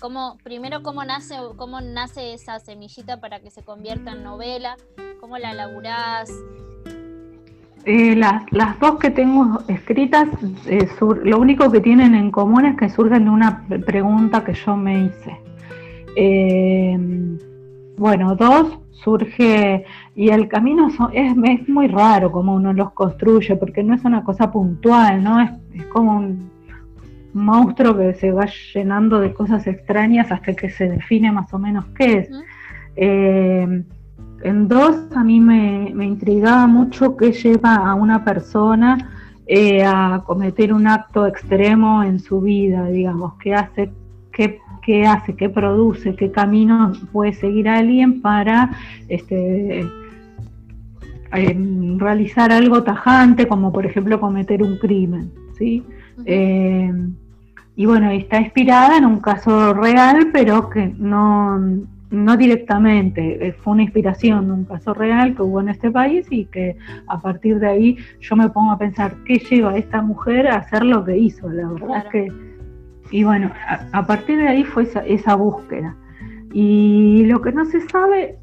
[0.00, 4.76] ¿Cómo, primero, ¿cómo nace, ¿cómo nace esa semillita para que se convierta en novela?
[5.20, 6.30] ¿Cómo la laburás?
[7.84, 10.28] Eh, las, las, dos que tengo escritas,
[10.66, 10.88] eh,
[11.24, 15.06] lo único que tienen en común es que surgen de una pregunta que yo me
[15.06, 15.36] hice.
[16.16, 16.96] Eh,
[17.96, 19.84] bueno, dos, surge,
[20.14, 24.24] y el camino es, es, muy raro como uno los construye, porque no es una
[24.24, 25.40] cosa puntual, ¿no?
[25.40, 26.50] Es, es como un
[27.32, 31.86] monstruo que se va llenando de cosas extrañas hasta que se define más o menos
[31.96, 32.30] qué es.
[34.42, 39.10] En dos, a mí me, intrigaba mucho qué lleva a una persona
[39.46, 43.92] eh, a cometer un acto extremo en su vida, digamos, qué hace,
[44.32, 48.70] qué, qué hace, qué produce, qué camino puede seguir alguien para
[49.08, 49.80] este,
[51.34, 51.56] eh,
[51.96, 55.82] realizar algo tajante, como por ejemplo cometer un crimen, ¿sí?
[56.26, 56.92] Eh,
[57.74, 61.58] y bueno, está inspirada en un caso real, pero que no,
[62.10, 66.26] no directamente, eh, fue una inspiración de un caso real que hubo en este país
[66.30, 70.02] y que a partir de ahí yo me pongo a pensar qué lleva a esta
[70.02, 72.51] mujer a hacer lo que hizo, la verdad es que,
[73.12, 73.52] y bueno,
[73.92, 75.94] a, partir de ahí fue esa, búsqueda.
[76.52, 78.38] Y lo que no se sabe,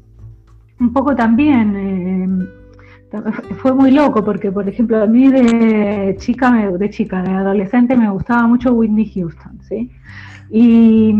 [0.78, 2.60] un poco también, eh,
[3.56, 8.08] fue muy loco porque, por ejemplo, a mí de chica, de chica, de adolescente me
[8.10, 9.90] gustaba mucho Whitney Houston, ¿sí?
[10.50, 11.12] Y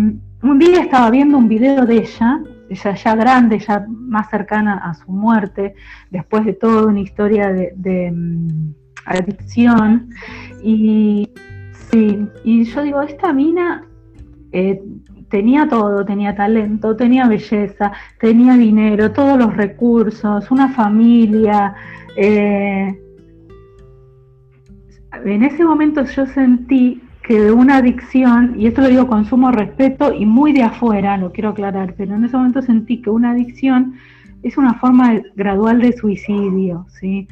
[0.43, 4.95] un día estaba viendo un video de ella, ella ya grande, ya más cercana a
[4.95, 5.75] su muerte,
[6.11, 8.75] después de toda una historia de, mm,
[9.07, 10.11] adicción,
[10.63, 11.31] y,
[11.91, 13.85] sí, y yo digo, esta mina
[14.53, 14.83] eh,
[15.29, 21.75] tenía todo, tenía talento, tenía belleza, tenía dinero, todos los recursos, una familia.
[22.17, 23.01] Eh,
[25.25, 29.53] en ese momento yo sentí que de una adicción, y esto lo digo con sumo
[29.53, 33.31] respeto y muy de afuera, lo quiero aclarar, pero en ese momento sentí que una
[33.31, 33.95] adicción
[34.43, 37.29] es una forma gradual de suicidio, ¿sí?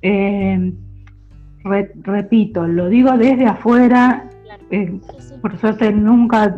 [0.00, 0.72] Eh,
[1.64, 4.24] repito, lo digo desde afuera,
[4.70, 4.98] eh,
[5.40, 6.56] por suerte nunca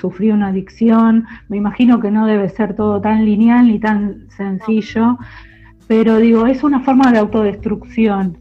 [0.00, 5.18] sufrí una adicción, me imagino que no debe ser todo tan lineal ni tan sencillo,
[5.86, 8.38] pero digo, es una forma de autodestrucción,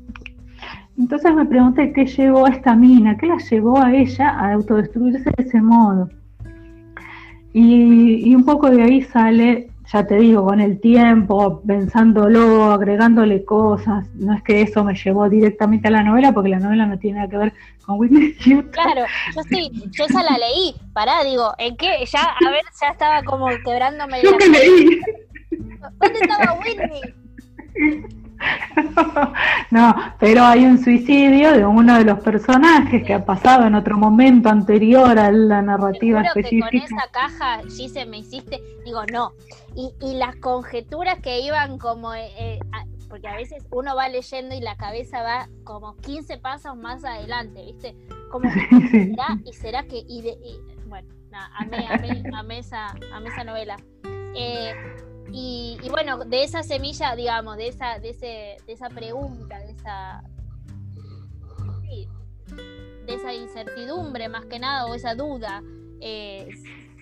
[1.01, 5.31] entonces me pregunté qué llevó a esta mina, qué la llevó a ella a autodestruirse
[5.35, 6.09] de ese modo.
[7.53, 14.07] Y, un poco de ahí sale, ya te digo, con el tiempo, pensándolo, agregándole cosas.
[14.15, 17.17] No es que eso me llevó directamente a la novela, porque la novela no tiene
[17.17, 17.53] nada que ver
[17.85, 18.71] con Whitney Houston.
[18.71, 19.01] Claro,
[19.35, 20.75] yo sí, yo esa la leí.
[20.93, 22.05] Pará, digo, ¿en qué?
[22.05, 24.21] Ya, a ver, ya estaba como quebrándome.
[24.23, 25.01] Yo que leí.
[25.99, 27.01] ¿Dónde estaba Whitney?
[29.71, 33.97] no, pero hay un suicidio de uno de los personajes que ha pasado en otro
[33.97, 36.69] momento anterior a la narrativa específica.
[36.69, 39.33] Que con esa caja, Gise, me hiciste, digo, no.
[39.75, 42.59] Y, y las conjeturas que iban como, eh, eh,
[43.07, 47.63] porque a veces uno va leyendo y la cabeza va como 15 pasos más adelante,
[47.65, 47.95] ¿viste?
[48.31, 48.49] Como,
[48.91, 49.37] ¿será?
[49.45, 50.03] ¿Y será que.?
[50.07, 50.21] Y,
[50.87, 51.07] bueno,
[51.57, 53.77] amé, amé, amé, esa, amé esa novela.
[54.35, 54.73] Eh,
[55.33, 60.23] y, bueno, de esa semilla, digamos, de esa, de ese, de esa pregunta, de esa,
[63.05, 65.63] de esa incertidumbre más que nada, o esa duda,
[66.01, 66.49] eh,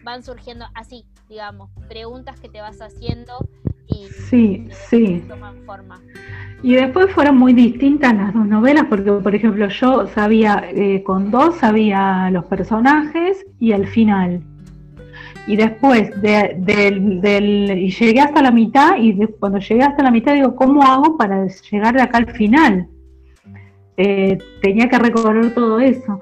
[0.04, 3.48] van surgiendo así, digamos, preguntas que te vas haciendo
[3.88, 5.24] y sí, sí.
[5.28, 6.02] toman forma.
[6.62, 11.32] Y después fueron muy distintas las dos novelas, porque por ejemplo yo sabía, eh, con
[11.32, 14.42] dos sabía los personajes y el final
[15.50, 20.36] y después de, del, y llegué hasta la mitad y cuando llegué hasta la mitad
[20.36, 22.88] digo, ¿cómo hago para llegar de acá al final?
[23.98, 26.22] Eh, tenía que recorrer todo eso.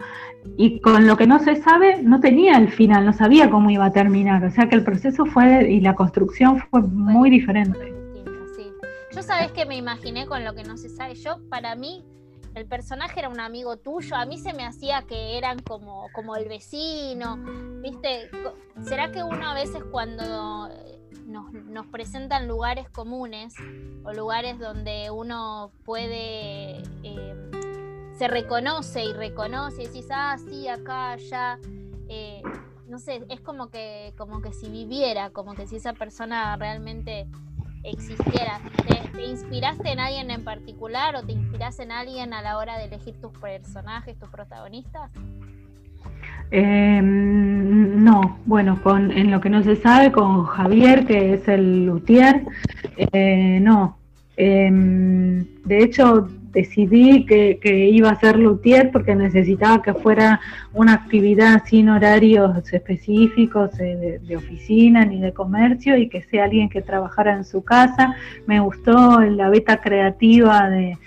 [0.56, 3.86] Y con lo que no se sabe, no tenía el final, no sabía cómo iba
[3.86, 4.44] a terminar.
[4.44, 7.94] O sea que el proceso fue y la construcción fue muy diferente.
[9.12, 11.16] Yo sabes que me imaginé con lo que no se sabe.
[11.16, 12.04] Yo, para mí,
[12.58, 16.36] el personaje era un amigo tuyo, a mí se me hacía que eran como, como
[16.36, 17.38] el vecino,
[17.82, 18.30] ¿viste?
[18.84, 20.70] ¿Será que uno a veces cuando
[21.26, 23.54] nos, presentan lugares comunes
[24.04, 27.36] o lugares donde uno puede eh,
[28.18, 31.60] se reconoce y reconoce y decís, ah, sí, acá, allá.
[32.10, 32.42] Eh,
[32.90, 37.28] no sé, es como que, como que si viviera, como que si esa persona realmente
[37.84, 38.60] existiera.
[39.14, 42.86] ¿Te, inspiraste en alguien en particular o te inspiraste en alguien a la hora de
[42.86, 45.12] elegir tus personajes, tus protagonistas?
[46.50, 51.86] Em, no, bueno, con, en lo que no se sabe, con Javier, que es el
[51.86, 52.44] luthier,
[52.96, 53.98] eh, no.
[54.38, 60.40] Em, de hecho, decidí que, iba a ser luthier porque necesitaba que fuera
[60.74, 66.82] una actividad sin horarios específicos de, oficina ni de comercio y que sea alguien que
[66.82, 68.16] trabajara en su casa.
[68.48, 70.98] Me gustó la beta creativa de,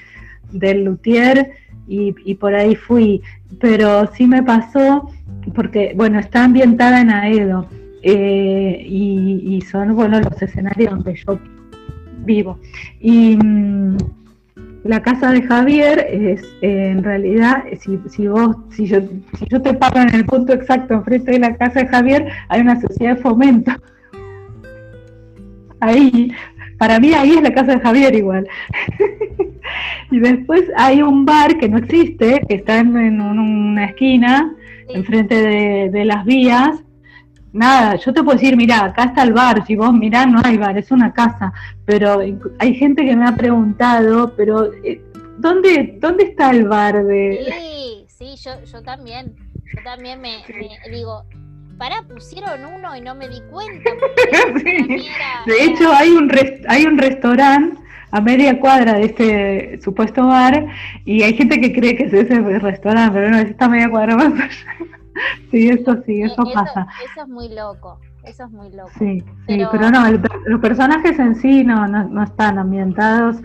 [0.53, 1.53] del luthier
[1.89, 3.23] y, y por ahí fui.
[3.59, 5.11] Pero sí me pasó
[5.55, 7.67] porque, bueno, está ambientada en Aedo
[8.03, 11.39] eh, y, son, bueno, los escenarios donde yo
[12.25, 12.59] vivo.
[13.01, 13.97] Y mm,
[14.85, 19.01] la casa de Javier es, eh, en realidad, si, si vos, si yo,
[19.39, 22.61] si yo te paro en el punto exacto enfrente de la casa de Javier, hay
[22.63, 23.73] una sociedad de fomento.
[25.81, 26.33] Ahí,
[26.79, 28.49] para mí ahí es la casa de Javier igual.
[30.11, 34.55] y después hay un bar que no existe, que está en, una esquina,
[34.89, 36.83] enfrente de, las vías.
[37.53, 40.57] Nada, yo te puedo decir, mira, acá está el bar, si vos mirás no hay
[40.57, 41.53] bar, es una casa,
[41.85, 42.21] pero
[42.59, 45.03] hay gente que me ha preguntado, pero eh,
[45.39, 47.45] ¿dónde, dónde está el bar de...?
[47.45, 49.35] Sí, sí, yo, yo también,
[49.65, 50.45] yo también me,
[50.93, 51.25] digo,
[51.77, 53.91] para pusieron uno y no me di cuenta.
[55.47, 56.31] De hecho, hay un,
[56.69, 57.81] hay un restaurante
[58.13, 60.67] a media cuadra de este supuesto bar
[61.05, 64.17] y hay gente que cree que es ese restaurante, pero no, es esta media cuadra
[64.17, 64.33] más
[65.51, 66.87] Sí, eso sí, eso, pasa.
[67.05, 67.99] Eso es muy loco.
[68.25, 68.91] Eso es muy loco.
[68.99, 70.11] Sí, pero, no,
[70.47, 73.37] los personajes en sí no, no, están ambientados,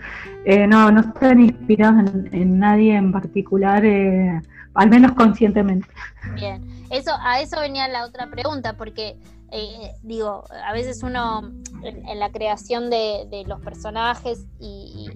[0.44, 4.40] eh, no, no están inspirados en, nadie en particular, eh,
[4.74, 5.88] al menos conscientemente.
[6.34, 9.16] Bien, eso, a eso venía la otra pregunta, porque
[9.52, 15.08] eh, digo, a veces uno en, la creación de, los personajes y,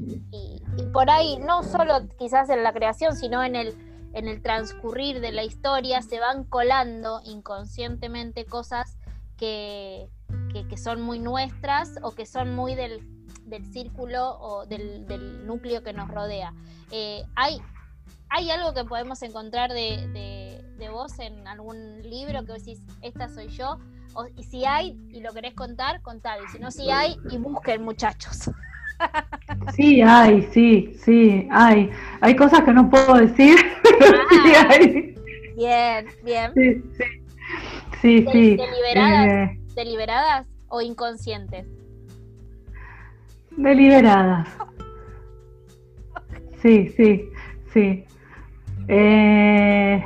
[0.92, 3.74] por ahí, no solo quizás en la creación, sino en el,
[4.12, 8.96] en el transcurrir de la historia, se van colando inconscientemente cosas
[9.36, 10.08] que,
[10.76, 13.02] son muy nuestras o que son muy del,
[13.72, 16.54] círculo o del, núcleo que nos rodea.
[16.90, 17.60] Eh, hay,
[18.28, 23.48] ¿Hay algo que podemos encontrar de, de, vos en algún libro que decís, esta soy
[23.48, 23.78] yo?
[24.36, 26.44] y si hay y lo querés contar, contalo.
[26.44, 28.50] Y si no, si hay, y busquen, muchachos.
[29.74, 31.90] Sí, hay, sí, sí, hay.
[32.20, 35.14] Hay cosas que no puedo decir, sí ah, hay.
[35.56, 36.52] Bien, bien.
[36.54, 36.82] Sí,
[38.00, 38.26] sí.
[38.30, 41.66] sí, ¿Deliberadas, eh, ¿Deliberadas o inconscientes?
[43.50, 44.48] Deliberadas.
[46.62, 47.30] Sí, sí,
[47.72, 48.04] sí.
[48.88, 50.04] Eh,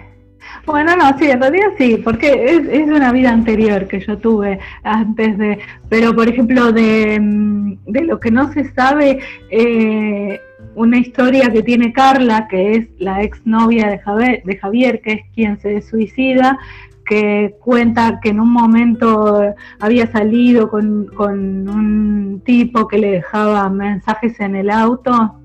[0.67, 4.59] bueno, no, sí, en realidad sí, porque es, es una vida anterior que yo tuve
[4.83, 10.41] antes de, pero por ejemplo de, mm, lo que no se sabe, eh,
[10.75, 15.21] una historia que tiene Carla, que es la exnovia de Javier, de Javier, que es
[15.35, 16.59] quien se suicida,
[17.07, 23.69] que cuenta que en un momento había salido con, con un tipo que le dejaba
[23.69, 25.37] mensajes en el auto.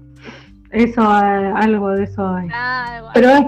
[0.71, 2.47] Eso, algo de eso hay.
[2.53, 3.45] Ah, Pero es,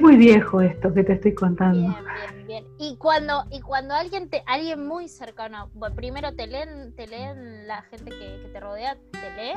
[0.00, 1.80] muy viejo esto que te estoy contando.
[1.80, 1.94] Bien,
[2.34, 2.64] bien, bien.
[2.78, 7.66] Y cuando, y cuando alguien te, alguien muy cercano, bueno, primero te leen, te leen
[7.66, 9.52] la gente que, te rodea, te lee,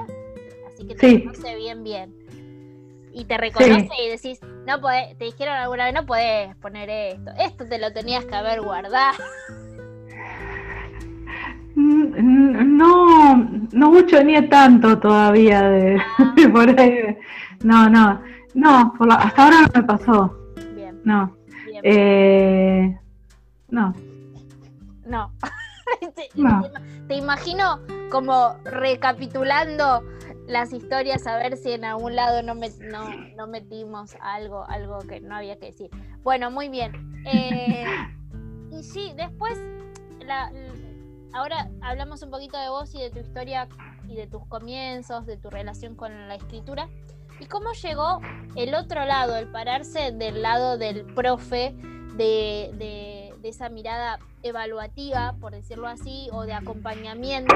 [0.67, 2.13] así que te conoce bien, bien.
[3.13, 7.31] Y te reconoce y decís, no podés, te dijeron alguna vez, no podés poner esto,
[7.39, 9.17] esto te lo tenías que haber guardado.
[11.75, 13.35] Mm, no,
[13.71, 16.35] no mucho ni tanto todavía de, ah.
[16.53, 17.17] por ahí.
[17.63, 18.21] No, no.
[18.53, 20.37] No, hasta ahora no me pasó.
[20.75, 21.01] Bien.
[21.03, 21.35] No.
[21.83, 22.97] Eh,
[23.69, 23.93] no.
[25.05, 25.31] No.
[26.35, 26.63] no.
[27.07, 30.03] Te, imagino como recapitulando
[30.47, 35.35] las historias a ver si en algún lado no, no, metimos algo, algo que no
[35.35, 35.89] había que decir.
[36.21, 36.93] Bueno, muy bien.
[37.25, 37.85] Eh,
[38.71, 39.59] y sí, después,
[41.33, 43.67] ahora hablamos un poquito de vos y de tu historia
[44.07, 46.87] y de tus comienzos, de tu relación con la escritura.
[47.43, 48.21] ¿Y cómo llegó
[48.55, 51.75] el otro lado, el pararse del lado del profe,
[52.15, 57.53] de, esa mirada evaluativa, por decirlo así, o de acompañamiento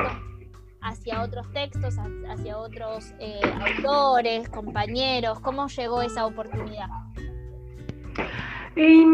[0.81, 1.95] hacia otros textos,
[2.29, 3.39] hacia otros eh,
[3.77, 5.39] autores, compañeros?
[5.39, 6.89] ¿Cómo llegó esa oportunidad?
[8.75, 9.05] Eh,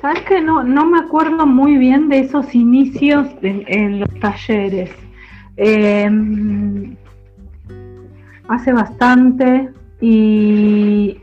[0.00, 4.90] Sabes que no, no me acuerdo muy bien de esos inicios en los talleres.
[5.58, 6.08] Eh,
[8.50, 9.70] hace bastante
[10.00, 11.18] y...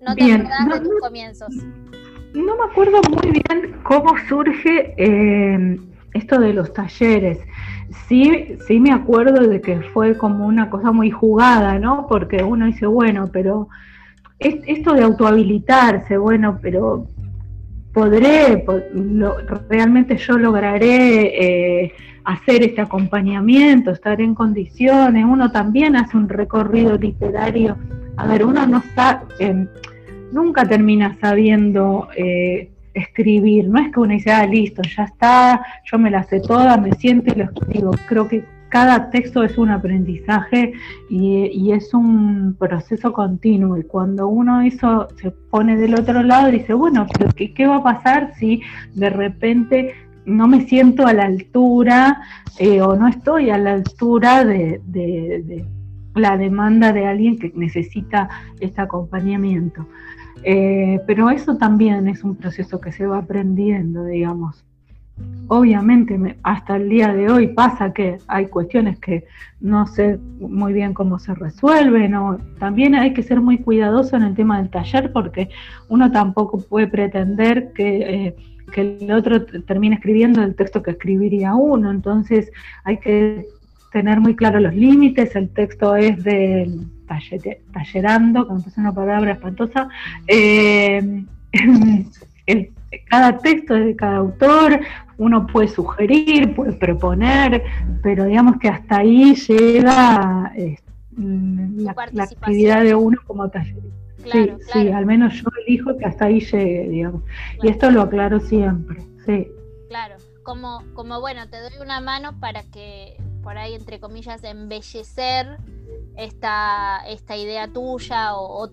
[0.00, 1.54] No te Bien, de tus comienzos.
[2.34, 5.78] No me acuerdo muy bien cómo surge eh,
[6.14, 7.38] esto de los talleres.
[8.08, 12.06] Sí, sí me acuerdo de que fue como una cosa muy jugada, ¿no?
[12.08, 13.68] Porque uno dice, bueno, pero
[14.38, 17.06] esto de autohabilitarse, bueno, pero
[17.92, 18.64] podré,
[19.68, 21.92] realmente yo lograré eh,
[22.24, 27.76] hacer este acompañamiento, estar en condiciones, uno también hace un recorrido literario.
[28.16, 29.66] A ver, uno no está, eh,
[30.32, 35.98] nunca termina sabiendo eh, escribir, no es que uno dice, ah, listo, ya está, yo
[35.98, 37.92] me la sé toda, me siento y lo escribo.
[38.06, 40.72] Creo que cada texto es un aprendizaje
[41.10, 43.76] y, es un proceso continuo.
[43.76, 47.82] Y cuando uno eso se pone del otro lado, dice, bueno, pero ¿qué, va a
[47.82, 48.62] pasar si
[48.94, 49.94] de repente
[50.24, 52.22] no me siento a la altura
[52.58, 55.64] eh, o no estoy a la altura de, de
[56.14, 58.28] la demanda de alguien que necesita
[58.60, 59.86] este acompañamiento?
[60.42, 64.64] Eh, pero eso también es un proceso que se va aprendiendo, digamos.
[65.48, 69.24] Obviamente, hasta el día de hoy pasa que hay cuestiones que
[69.60, 74.22] no sé muy bien cómo se resuelven, o también hay que ser muy cuidadoso en
[74.22, 75.48] el tema del taller porque
[75.88, 78.36] uno tampoco puede pretender que, eh,
[78.72, 82.52] que el otro termine escribiendo el texto que escribiría uno, entonces
[82.84, 83.44] hay que
[83.90, 86.86] tener muy claros los límites, el texto es del
[87.72, 89.88] tallerando, como es una palabra espantosa,
[90.28, 91.24] eh,
[93.08, 94.80] cada texto es de cada autor,
[95.20, 97.62] uno puede sugerir, puede proponer,
[98.02, 100.78] pero digamos que hasta ahí llega eh,
[101.14, 103.90] la, actividad de uno como tallerista.
[104.32, 107.22] sí, sí, al menos yo elijo que hasta ahí llegue, digamos.
[107.62, 109.46] Y esto lo aclaro siempre, sí.
[109.88, 115.58] Claro, como, como bueno, te doy una mano para que por ahí, entre comillas, embellecer
[116.16, 118.70] esta, esta idea tuya o,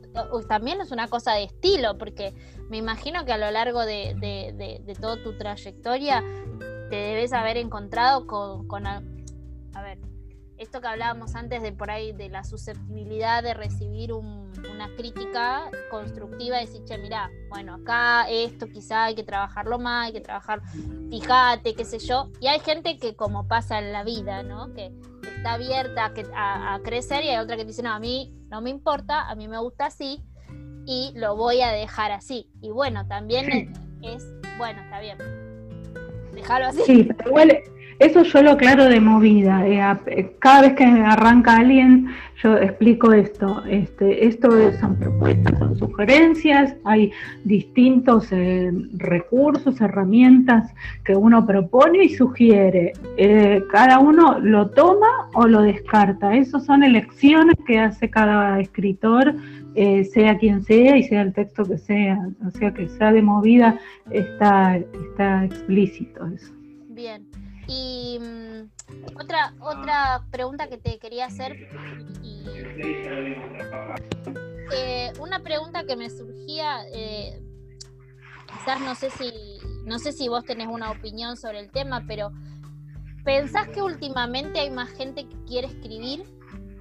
[0.47, 2.33] también es una cosa de estilo, porque
[2.69, 6.23] me imagino que a lo largo de, de, toda tu trayectoria
[6.89, 9.01] te debes haber encontrado con, a
[9.81, 9.99] ver,
[10.57, 16.57] esto que hablábamos antes de por ahí, de la susceptibilidad de recibir una crítica constructiva,
[16.57, 20.61] decir, che, mira, bueno, acá esto quizá hay que trabajarlo más, hay que trabajar,
[21.09, 22.31] fíjate, qué sé yo.
[22.41, 24.73] Y hay gente que como pasa en la vida, ¿no?
[24.73, 24.91] Que
[25.37, 29.29] está abierta a, crecer y hay otra que dice, no, a mí no me importa,
[29.29, 30.23] a mí me gusta así
[30.87, 32.47] y lo voy a dejar así.
[32.61, 34.25] Y bueno, también es,
[34.57, 35.17] bueno, está bien,
[36.33, 36.81] déjalo así.
[36.85, 37.59] Sí, pero igual
[37.99, 39.67] eso yo lo aclaro de movida.
[39.67, 42.07] Eh, eh, cada vez que arranca alguien,
[42.43, 43.63] yo explico esto.
[43.65, 47.11] Este, esto son propuestas, son sugerencias, hay
[47.43, 50.71] distintos eh, recursos, herramientas
[51.03, 52.93] que uno propone y sugiere.
[53.71, 56.35] cada uno lo toma o lo descarta.
[56.35, 59.35] Esas son elecciones que hace cada escritor,
[60.11, 62.19] sea quien sea y sea el texto que sea.
[62.45, 63.79] O sea, que sea de movida,
[64.11, 66.53] está, está explícito eso.
[66.89, 67.25] Bien.
[67.67, 68.46] Y mm,
[69.19, 71.69] otra, otra pregunta que te quería hacer,
[74.73, 77.41] eh, una pregunta que me surgía, eh,
[78.47, 79.31] quizás no sé si,
[79.85, 82.31] no sé si vos tenés una opinión sobre el tema, pero
[83.23, 86.25] ¿pensás que últimamente hay más gente que quiere escribir?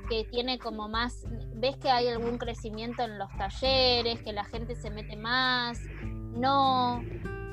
[0.09, 4.76] que tiene como más, ves que hay algún crecimiento en los talleres, que la gente
[4.76, 7.02] se mete más, no,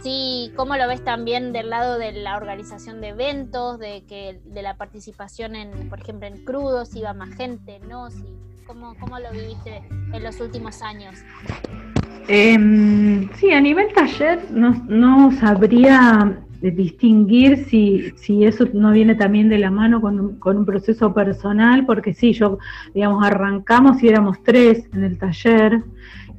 [0.04, 4.62] Sí, ¿cómo lo ves también del lado de la organización de eventos, de que de
[4.62, 8.12] la participación en, por ejemplo, en crudos iba más gente, ¿no?
[8.12, 8.26] Sí.
[8.68, 9.82] ¿Cómo, ¿Cómo lo viviste
[10.14, 11.16] en los últimos años?
[12.28, 16.38] Em, sí, a nivel taller no, no sabría
[16.72, 21.14] distinguir si, si eso no viene también de la mano con un, con un proceso
[21.14, 22.58] personal, porque sí, yo,
[22.94, 25.84] digamos, arrancamos y éramos tres en el taller,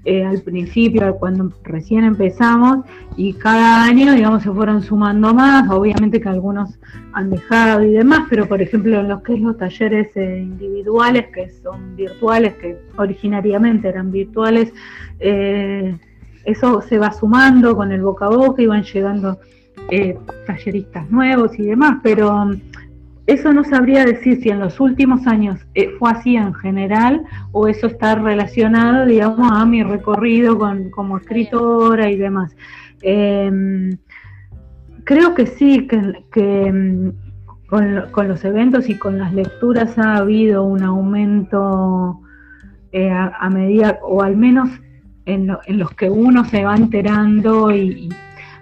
[0.04, 2.84] eh, al principio, cuando recién empezamos,
[3.16, 6.78] y cada año, digamos, se fueron sumando más, obviamente que algunos
[7.12, 11.26] han dejado y demás, pero por ejemplo en los que es los talleres eh, individuales,
[11.32, 14.72] que son virtuales, que originariamente eran virtuales,
[15.20, 15.96] eh,
[16.44, 19.38] eso se va sumando con el boca a boca y van llegando
[20.46, 22.50] talleristas nuevos y demás, pero
[23.26, 27.68] eso no sabría decir si en los últimos años eh, fue así en general o
[27.68, 32.54] eso está relacionado, digamos, a mi recorrido con, como escritora y demás.
[33.00, 33.96] Em,
[35.04, 37.12] creo que sí, que, em,
[37.66, 42.20] con, los eventos y con las lecturas ha habido un aumento
[42.92, 44.68] eh, a, medida, o al menos
[45.24, 48.10] en, los que uno se va enterando, y,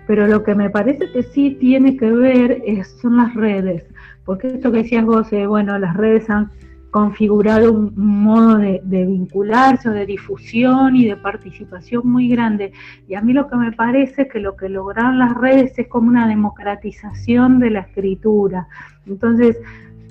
[0.07, 3.92] pero lo que me parece que sí tiene que ver es, son las redes
[4.25, 6.51] porque esto que decías vos, bueno, las redes han
[6.93, 12.73] configurado un, modo de, vincularse o de difusión y de participación muy grande.
[13.09, 15.89] Y a mí lo que me parece es que lo que lograron las redes es
[15.89, 18.69] como una democratización de la escritura.
[19.07, 19.59] Entonces,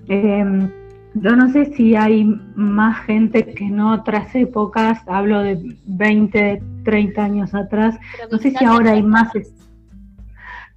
[0.07, 0.69] em,
[1.13, 7.23] yo no sé si hay más gente que en otras épocas, hablo de 20, 30
[7.23, 7.99] años atrás,
[8.31, 9.31] no sé si ahora hay más...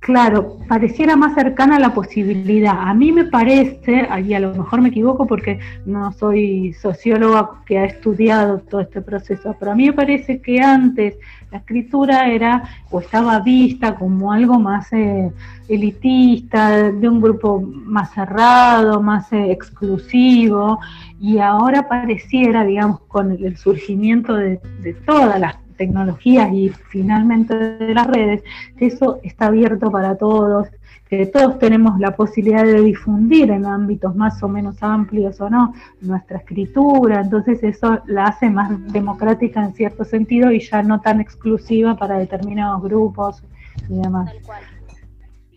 [0.04, 2.76] Claro, pareciera más cercana la posibilidad.
[2.78, 7.78] A mí me parece, y a lo mejor me equivoco porque no soy socióloga que
[7.78, 11.14] ha estudiado todo este proceso, pero a mí me parece que antes
[11.50, 15.32] la escritura era o estaba vista como algo más eh,
[15.68, 20.80] elitista, de un grupo más cerrado, más eh, exclusivo,
[21.18, 24.60] y ahora pareciera, digamos, con el surgimiento de
[25.06, 28.42] todas las tecnologías y finalmente de las redes,
[28.76, 30.68] que eso está abierto para todos,
[31.08, 35.74] que todos tenemos la posibilidad de difundir en ámbitos más o menos amplios o no
[36.00, 41.20] nuestra escritura, entonces eso la hace más democrática en cierto sentido y ya no tan
[41.20, 43.42] exclusiva para determinados grupos
[43.88, 44.32] y demás.
[44.32, 44.62] Tal cual.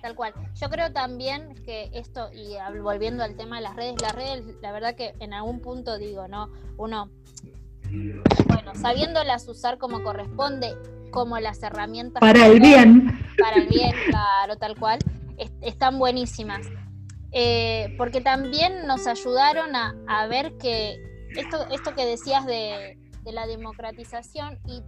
[0.02, 0.34] Tal cual.
[0.56, 4.72] Yo creo también que esto, y volviendo al tema de las redes, las redes, la
[4.72, 6.50] verdad que en algún punto digo, ¿no?
[6.78, 7.10] Uno
[8.48, 10.76] bueno, sabiéndolas usar como corresponde,
[11.12, 12.20] como las herramientas.
[12.20, 13.20] Para el bien.
[13.40, 15.00] Para el bien, claro, tal cual.
[15.62, 16.68] están buenísimas.
[17.32, 20.98] Eh, porque también nos ayudaron a, ver que
[21.36, 24.82] esto, esto que decías de, la democratización y,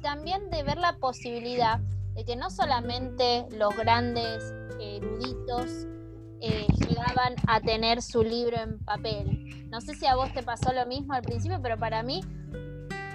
[0.00, 1.78] también de ver la posibilidad
[2.14, 5.86] de que no solamente los grandes eruditos
[6.46, 9.68] eh, llegaban a tener su libro en papel.
[9.70, 12.20] No sé si a vos te pasó lo mismo al principio, pero para mí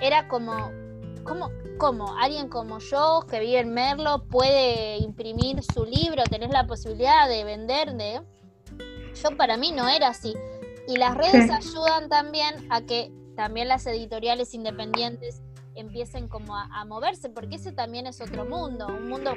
[0.02, 0.72] era como,
[1.24, 6.66] ¿cómo, cómo alguien como yo que vive en Merlo puede imprimir su libro, tener la
[6.66, 7.94] posibilidad de vender?
[7.94, 8.22] De...
[9.22, 10.34] Yo para mí no era así.
[10.88, 15.42] Y las redes ayudan también a que también las editoriales independientes
[15.80, 19.32] empiecen como a, moverse, porque ese también es otro mundo, un mundo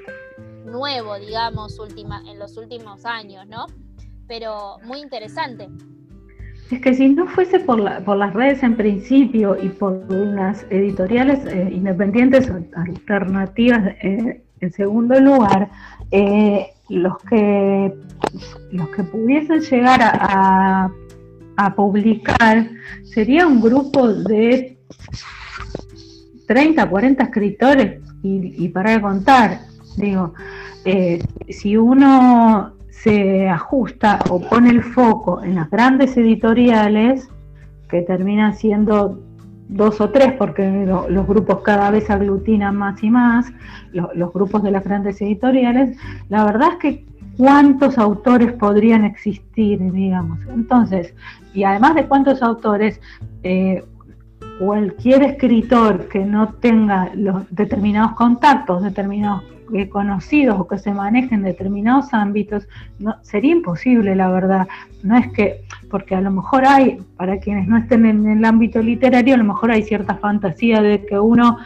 [0.65, 3.67] nuevo, digamos, última, en los últimos años, ¿no?
[4.27, 5.69] Pero muy interesante.
[6.71, 11.71] Es que si no fuese por, las redes en principio y por las editoriales eh,
[11.73, 15.69] independientes alternativas eh, en segundo lugar,
[16.13, 17.93] eh, los que
[18.71, 20.91] los que pudiesen llegar a,
[21.77, 22.69] publicar
[23.05, 24.72] sería un grupo de
[26.47, 29.61] 30, 40 escritores y, y para contar,
[29.97, 30.35] digo,
[31.49, 37.29] si uno se ajusta o pone el foco en las grandes editoriales,
[37.89, 39.21] que terminan siendo
[39.69, 43.53] dos o tres, porque los grupos cada vez aglutinan más y más,
[43.93, 45.97] los grupos de las grandes editoriales,
[46.29, 50.39] la verdad es que cuántos autores podrían existir, digamos.
[50.53, 51.15] Entonces,
[51.55, 53.01] y además de cuántos autores,
[53.43, 53.85] eh,
[54.59, 59.43] cualquier escritor que no tenga los determinados contactos, determinados
[59.91, 62.69] conocidos o que se manejen en determinados ámbitos,
[63.23, 64.69] sería imposible, la verdad.
[65.03, 68.83] No es que, porque a lo mejor hay, para quienes no estén en el ámbito
[68.83, 71.59] literario, a lo mejor hay cierta fantasía de que uno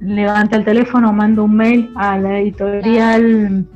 [0.00, 3.66] levanta el teléfono, manda un mail a la editorial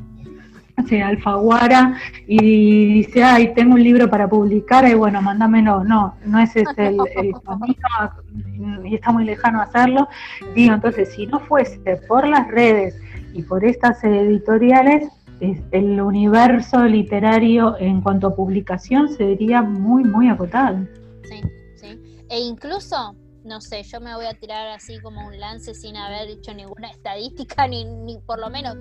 [1.02, 5.84] Alfaguara y dice, ay, tengo un libro para publicar, y bueno, mándamelo.
[5.84, 10.08] No, no es ese el, el camino y está muy lejano hacerlo.
[10.54, 12.94] Digo, entonces, si no fuese por las redes,
[13.38, 15.08] y por estas editoriales
[15.40, 20.84] el universo literario en cuanto a publicación sería muy, muy acotado.
[21.22, 21.40] Sí,
[21.76, 22.00] sí.
[22.28, 23.14] E incluso,
[23.44, 26.90] no sé, yo me voy a tirar así como un lance sin haber hecho ninguna
[26.90, 28.76] estadística, ni, ni por lo menos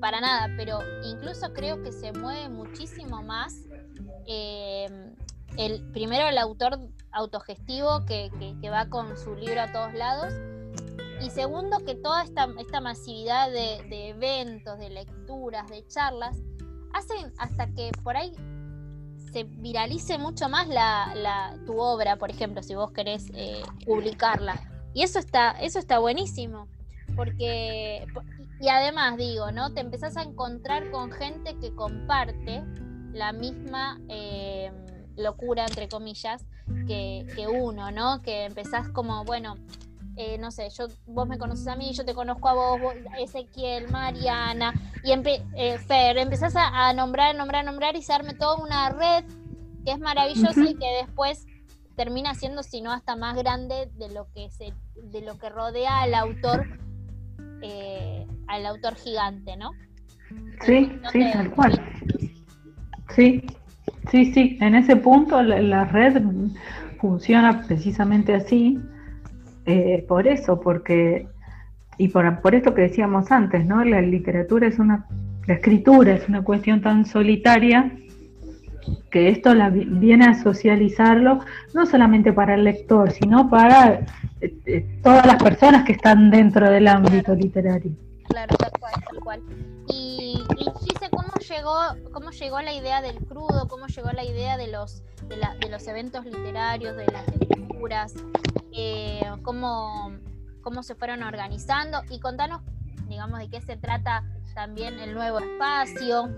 [0.00, 3.54] para nada, pero incluso creo que se mueve muchísimo más
[4.26, 4.86] eh,
[5.56, 6.78] el primero el autor
[7.12, 8.30] autogestivo que,
[8.60, 10.32] que va con su libro a todos lados
[11.20, 16.36] y segundo, que toda esta, esta masividad de, eventos, de lecturas, de charlas,
[16.94, 18.32] hacen hasta que por ahí
[19.30, 24.60] se viralice mucho más la, tu obra, por ejemplo, si vos querés eh, publicarla.
[24.94, 26.68] Y eso está, eso está buenísimo,
[27.14, 28.06] porque,
[28.60, 29.72] y además digo, ¿no?
[29.72, 32.62] Te empezás a encontrar con gente que comparte
[33.12, 34.70] la misma eh,
[35.16, 36.44] locura, entre comillas,
[36.86, 38.20] que, que uno, ¿no?
[38.22, 39.54] Que empezás como, bueno,
[40.16, 42.80] eh, no sé, yo, vos me conoces a mí, yo te conozco a vos,
[43.18, 48.90] Ezequiel, Mariana, y eh, Fer, empezás a, nombrar, nombrar, nombrar y se arme toda una
[48.90, 49.24] red
[49.84, 51.46] que es maravillosa y que después
[51.96, 56.02] termina siendo, si no hasta más grande de lo que se, de lo que rodea
[56.02, 56.66] al autor,
[57.62, 59.70] eh, al autor gigante, ¿no?
[60.64, 61.80] Sí, sí, tal cual.
[63.14, 63.44] Sí,
[64.10, 66.20] Sí, sí, en ese punto la, red
[67.00, 68.78] funciona precisamente así,
[69.66, 71.28] eh, por eso, porque,
[71.96, 73.84] y por, por esto que decíamos antes, ¿no?
[73.84, 75.06] La literatura es una,
[75.46, 77.92] la escritura es una cuestión tan solitaria
[79.10, 81.40] que esto la, viene a socializarlo
[81.72, 84.00] no solamente para el lector, sino para
[84.40, 87.92] eh, todas las personas que están dentro del ámbito literario.
[88.28, 89.42] Claro, tal cual, tal cual.
[89.88, 90.64] Y, y
[91.10, 93.66] ¿cómo llegó, ¿cómo llegó la idea del crudo?
[93.68, 98.14] ¿Cómo llegó la idea de los, de, la, de los eventos literarios, de las lecturas?
[98.72, 100.12] Eh, ¿cómo,
[100.62, 102.02] ¿Cómo se fueron organizando?
[102.08, 102.62] Y contanos,
[103.08, 104.24] digamos, de qué se trata
[104.54, 106.28] también el nuevo espacio.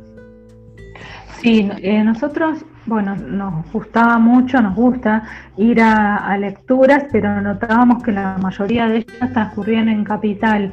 [1.41, 5.25] Sí, eh, nosotros, bueno, nos gustaba mucho, nos gusta
[5.57, 10.73] ir a, lecturas, pero notábamos que la mayoría de ellas transcurrían en capital.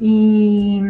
[0.00, 0.82] Y,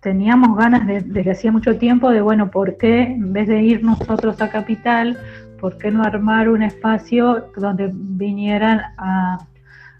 [0.00, 3.82] teníamos ganas de, desde hacía mucho tiempo de, bueno, ¿por qué en vez de ir
[3.82, 5.18] nosotros a capital,
[5.60, 9.38] por qué no armar un espacio donde vinieran a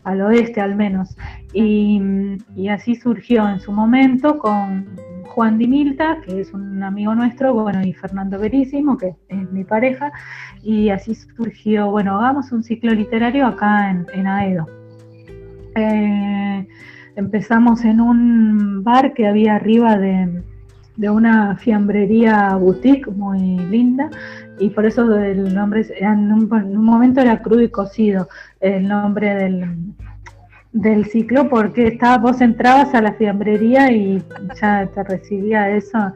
[0.05, 1.17] al oeste al menos.
[1.53, 2.01] Y,
[2.69, 4.87] así surgió en su momento con
[5.27, 9.65] Juan Di Milta, que es un amigo nuestro, bueno, y Fernando Verísimo, que es mi
[9.65, 10.13] pareja,
[10.63, 14.67] y así surgió, bueno, hagamos un ciclo literario acá en, Aedo.
[15.75, 16.67] Eh,
[17.17, 20.43] empezamos en un bar que había arriba de,
[20.97, 24.11] de una fiambrería boutique muy linda
[24.59, 28.29] y por eso el nombre en un, momento era crudo y cocido
[28.61, 29.95] el nombre del,
[30.73, 34.23] del ciclo porque estaba, vos entrabas a la fiambrería y
[34.61, 36.13] ya te recibía eso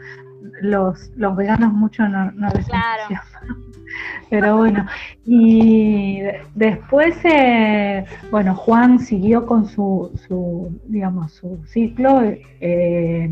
[0.60, 3.22] los, los veganos mucho no, no claro.
[4.30, 4.86] pero bueno
[5.24, 6.22] y
[6.54, 13.30] después eh, bueno Juan siguió con su, su digamos su ciclo eh,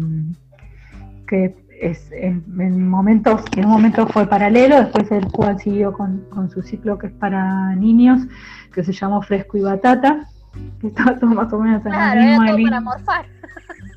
[1.27, 6.63] que es en, momentos, en un momento fue paralelo, después el cual siguió con, su
[6.63, 8.23] ciclo que es para niños,
[8.73, 10.29] que se llamó Fresco y Batata,
[10.81, 13.27] que estaba todo más o menos en la misma era todo para morfar.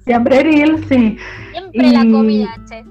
[0.06, 1.18] Siempre sí.
[1.52, 2.84] Siempre la comida, che.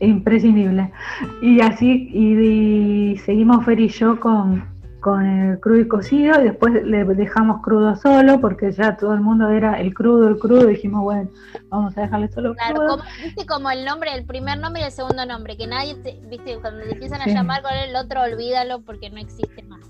[0.00, 0.92] Imprescindible.
[1.40, 4.73] Y así, y seguimos Fer y yo con,
[5.04, 9.20] con el crudo y cocido y después le dejamos crudo solo porque ya todo el
[9.20, 11.28] mundo era el crudo, el crudo, y dijimos, bueno,
[11.68, 12.88] vamos a dejarle solo claro, crudo.
[12.88, 16.18] Como, viste como el nombre, el primer nombre y el segundo nombre, que nadie, te,
[16.30, 19.84] viste, cuando te empiezan a llamar con el otro, olvídalo porque no existe más.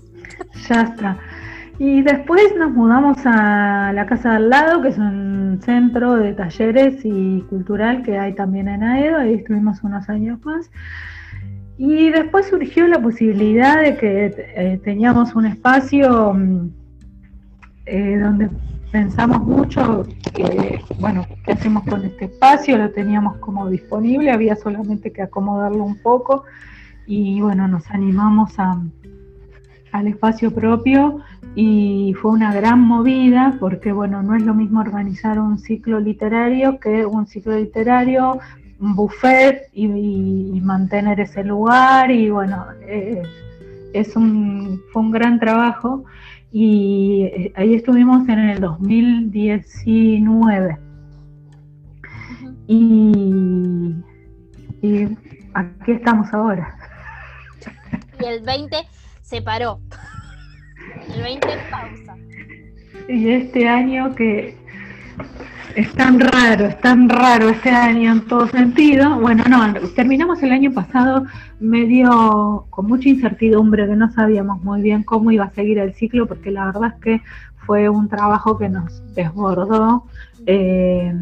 [0.67, 1.17] Ya está.
[1.79, 6.33] Y después nos mudamos a la casa de al lado, que es un centro de
[6.33, 10.69] talleres y cultural que hay también en Aedo, ahí estuvimos unos años más.
[11.77, 16.69] Y después surgió la posibilidad de que eh, teníamos un espacio mm,
[17.85, 18.49] eh, donde
[18.91, 22.77] pensamos mucho que, bueno, ¿qué hacemos con este espacio?
[22.77, 26.45] Lo teníamos como disponible, había solamente que acomodarlo un poco
[27.05, 31.19] y bueno, nos animamos al espacio propio
[31.55, 36.79] y fue una gran movida porque bueno, no es lo mismo organizar un ciclo literario
[36.79, 38.39] que un ciclo literario
[38.85, 39.87] un buffet y,
[40.61, 43.23] mantener ese lugar y bueno, eh,
[43.93, 46.05] es un, fue un gran trabajo
[46.51, 50.77] y eh, ahí estuvimos en el 2019.
[52.67, 53.95] y,
[54.81, 55.07] y
[55.53, 56.75] aquí estamos ahora.
[58.19, 58.75] Y el 20
[59.21, 59.79] se paró.
[61.13, 62.17] El 20 pausa.
[63.07, 64.57] Y este año que
[65.75, 69.19] es tan raro, es tan raro este año en todo sentido.
[69.19, 71.25] Bueno, no, terminamos el año pasado
[71.59, 76.27] medio con mucha incertidumbre, que no sabíamos muy bien cómo iba a seguir el ciclo,
[76.27, 77.21] porque la verdad es que
[77.65, 80.05] fue un trabajo que nos desbordó,
[80.45, 81.13] eh,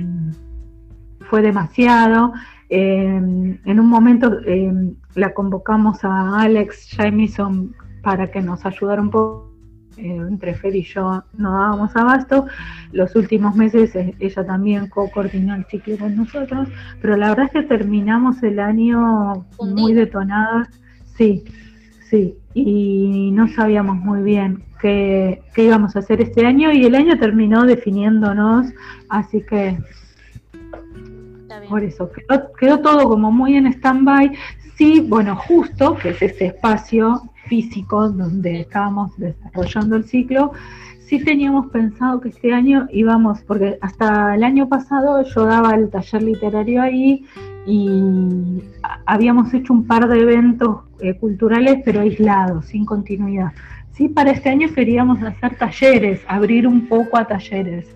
[1.30, 2.34] fue demasiado.
[2.70, 4.72] Eh, en un momento eh,
[5.16, 9.53] la convocamos a Alex Jamison para que nos ayudara un poco
[9.98, 12.48] entre Fer y yo no dábamos abasto.
[12.92, 16.70] Los últimos meses eh, ella también co-coordinó el ciclo con nosotros,
[17.02, 20.68] pero la verdad es que terminamos el año muy detonados.
[21.16, 21.44] Sí,
[22.10, 27.18] sí, y no sabíamos muy bien qué, íbamos a hacer este año y el año
[27.18, 28.68] terminó definiéndonos,
[29.10, 29.78] así que
[31.70, 34.32] por eso quedó, quedó todo como muy en stand-by.
[34.76, 40.54] Sí, bueno, justo, que es ese espacio físico donde estábamos desarrollando el ciclo,
[41.06, 45.90] sí teníamos pensado que este año íbamos, porque hasta el año pasado yo daba el
[45.90, 47.26] taller literario ahí
[47.66, 48.62] y
[49.06, 53.52] habíamos hecho un par de eventos eh, culturales pero aislados, sin continuidad.
[53.92, 57.88] Sí, para este año queríamos hacer talleres, abrir un poco a talleres,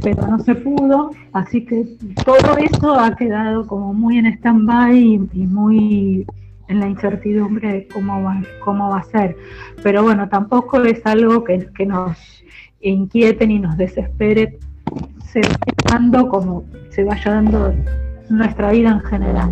[0.00, 1.84] pero no se pudo, así que
[2.24, 6.24] todo eso ha quedado como muy en stand-by y muy
[6.68, 9.36] en la incertidumbre de cómo va, cómo va a ser.
[9.82, 12.16] Pero bueno, tampoco es algo que, que nos
[12.80, 14.58] inquiete ni nos desespere,
[15.32, 15.56] se va
[15.90, 17.74] dando como se vaya dando
[18.28, 19.50] nuestra vida en general.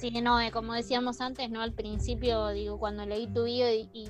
[0.00, 1.60] Sí, no, eh, como decíamos antes, ¿no?
[1.60, 4.08] Al principio, digo, cuando leí tu video y,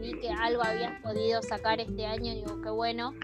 [0.00, 3.14] vi que algo habías podido sacar este año, digo, qué bueno,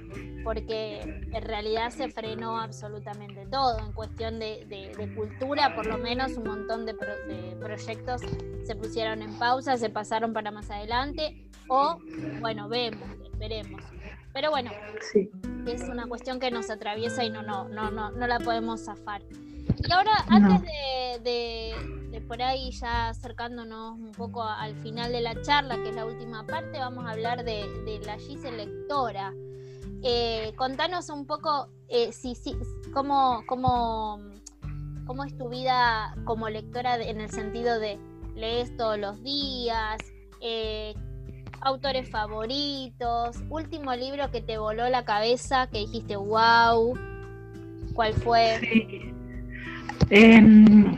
[0.43, 3.79] porque en realidad se frenó absolutamente todo.
[3.81, 6.95] En cuestión de, cultura, por lo menos un montón de,
[7.61, 8.23] proyectos
[8.65, 11.99] se pusieron en pausa, se pasaron para más adelante, o,
[12.41, 13.83] bueno, vemos, esperemos.
[14.33, 14.71] Pero bueno,
[15.67, 19.23] es una cuestión que nos atraviesa y no, no, no, no, no la podemos zafar.
[19.77, 20.63] Y ahora, antes
[21.23, 26.05] de, por ahí ya acercándonos un poco al final de la charla, que es la
[26.05, 29.33] última parte, vamos a hablar de, la Gise lectora.
[30.03, 32.57] Eh, contanos un poco eh, si, si,
[32.93, 34.21] cómo, cómo,
[35.07, 37.99] cómo es tu vida como lectora en el sentido de
[38.35, 39.99] lees todos los días,
[40.41, 40.95] eh,
[41.61, 46.95] autores favoritos, último libro que te voló la cabeza, que dijiste wow,
[47.95, 48.59] ¿cuál fue?
[48.61, 49.16] Sí.
[50.11, 50.97] Em,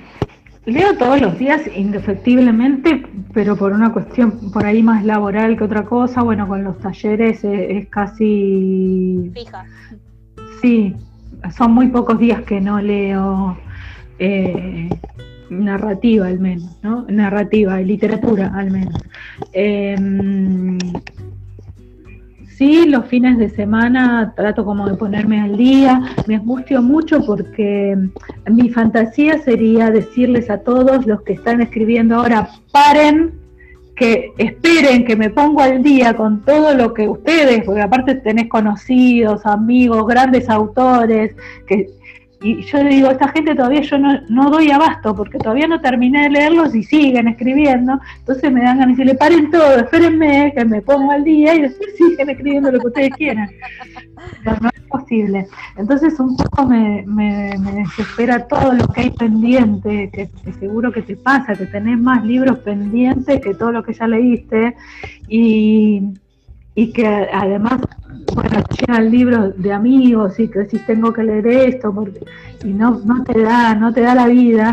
[0.67, 5.85] leo todos los días, indefectiblemente, pero por una cuestión por ahí más laboral que otra
[5.85, 6.23] cosa.
[6.23, 9.31] Bueno, con los talleres es, casi.
[9.35, 9.65] Fija.
[10.61, 10.95] Sí,
[11.57, 13.57] son muy pocos días que no leo
[14.19, 14.89] eh,
[15.51, 17.07] narrativa, al menos, ¿no?
[17.09, 19.03] Narrativa, literatura, al menos.
[19.53, 20.79] Em,
[22.59, 27.97] Sí, los fines de semana trato como de ponerme al día, me angustio mucho porque
[28.51, 33.39] mi fantasía sería decirles a todos los que están escribiendo ahora, paren,
[33.95, 38.49] que esperen que me pongo al día con todo lo que ustedes, porque aparte tenés
[38.49, 41.37] conocidos, amigos, grandes autores,
[41.69, 41.87] que
[42.41, 46.23] y yo le digo, esta gente todavía yo no, doy abasto porque todavía no terminé
[46.23, 47.99] de leerlos y siguen escribiendo.
[48.21, 51.63] Entonces me dan ganas de decirle, paren todo, espérenme, que me pongo al día y
[51.63, 53.51] después siguen escribiendo lo que ustedes quieran.
[54.45, 55.49] Pero no es posible.
[55.77, 61.03] Entonces un poco me, me, desespera todo lo que hay pendiente, que, que, seguro que
[61.03, 64.77] te pasa, que tenés más libros pendientes que todo lo que ya leíste.
[65.27, 66.15] Y
[66.79, 67.81] y que además,
[68.33, 72.21] bueno, llegan libros de amigos y que decís tengo que leer esto porque,
[72.63, 74.73] y no, no te da, no te da la vida,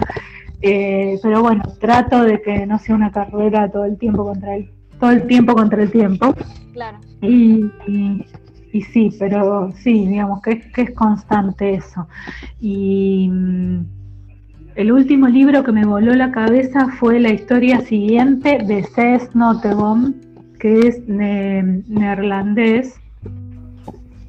[0.61, 4.69] eh, pero bueno, trato de que no sea una carrera todo el tiempo contra el,
[4.99, 6.35] todo el tiempo contra el tiempo.
[6.73, 6.99] Claro.
[7.23, 7.71] Y,
[8.71, 12.07] y, sí, pero sí, digamos que, que es constante eso.
[12.61, 13.79] Y mm,
[14.75, 19.29] el último libro que me voló la cabeza fue la historia siguiente de C.S.
[19.33, 20.13] Noteboom,
[20.59, 22.95] que es neerlandés,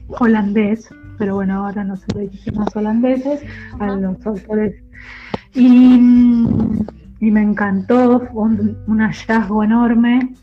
[0.09, 3.43] holandés, pero bueno, ahora no se le dice más holandeses
[3.79, 4.75] a los autores.
[5.55, 5.99] Y,
[7.21, 10.35] me encantó, un, un hallazgo enorme.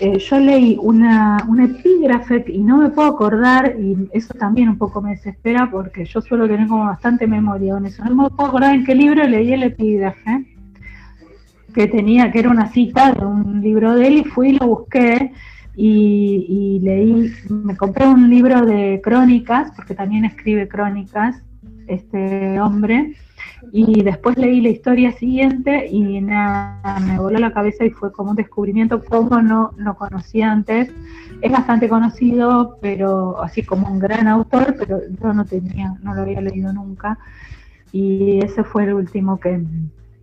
[0.00, 4.78] Eh, yo leí una, un epígrafe y no me puedo acordar, y eso también un
[4.78, 8.04] poco me desespera porque yo suelo tener como bastante memoria con eso.
[8.04, 10.57] No me puedo acordar en qué libro leí el epígrafe
[11.74, 14.66] que tenía, que era una cita de un libro de él, y fui y lo
[14.66, 15.32] busqué
[15.80, 21.40] y, leí, me compré un libro de crónicas, porque también escribe crónicas
[21.86, 23.14] este hombre,
[23.72, 28.30] y después leí la historia siguiente y nada, me voló la cabeza y fue como
[28.30, 30.90] un descubrimiento, como no lo conocía antes.
[31.42, 36.22] Es bastante conocido, pero así como un gran autor, pero yo no tenía, no lo
[36.22, 37.18] había leído nunca.
[37.92, 39.60] Y ese fue el último que,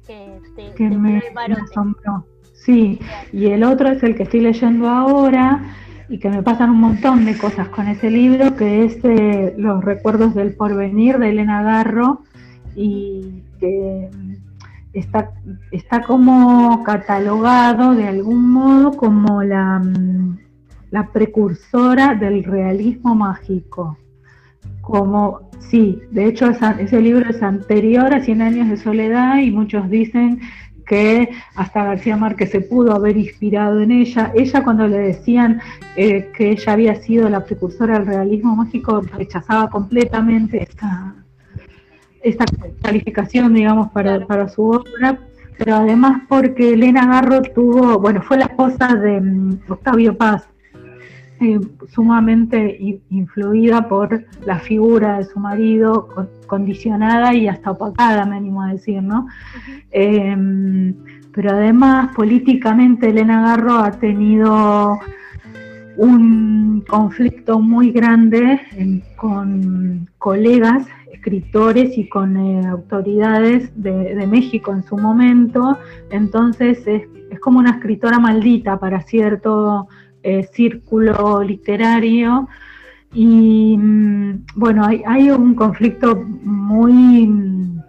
[0.05, 1.21] que, me,
[1.61, 2.25] asombró.
[2.53, 2.99] Sí,
[3.31, 5.63] y el otro es el que estoy leyendo ahora
[6.09, 9.83] y que me pasan un montón de cosas con ese libro, que es eh, Los
[9.83, 12.21] recuerdos del porvenir de Elena Garro
[12.75, 14.09] y que
[14.93, 15.31] está,
[15.71, 19.81] está como catalogado de algún modo como la,
[20.91, 23.97] la precursora del realismo mágico
[24.85, 26.47] como, sí, de hecho
[26.79, 30.39] ese libro es anterior a Cien años de soledad y muchos dicen
[30.85, 34.31] que hasta García Márquez se pudo haber inspirado en ella.
[34.35, 35.59] Ella cuando le decían
[35.95, 41.15] eh, que ella había sido la precursora del realismo mágico, rechazaba completamente esta,
[42.21, 42.45] esta
[42.83, 45.19] calificación, digamos, para, para su obra,
[45.57, 50.47] pero además porque Elena Garro tuvo, bueno, fue la esposa de mm, Octavio Paz,
[51.41, 51.59] eh,
[51.89, 56.07] sumamente influida por la figura de su marido,
[56.47, 59.27] condicionada y hasta opacada, me animo a decir, ¿no?
[59.91, 60.93] Em,
[61.33, 64.99] pero además, políticamente, Elena Garro ha tenido
[65.97, 68.61] un conflicto muy grande
[69.15, 70.87] con colegas
[71.25, 75.77] escritores y con eh, autoridades de, México en su momento,
[76.11, 77.03] entonces es,
[77.39, 79.87] como una escritora maldita para cierto
[80.25, 82.47] eh, círculo literario.
[83.13, 87.81] Y mm, bueno, hay, un conflicto muy mm,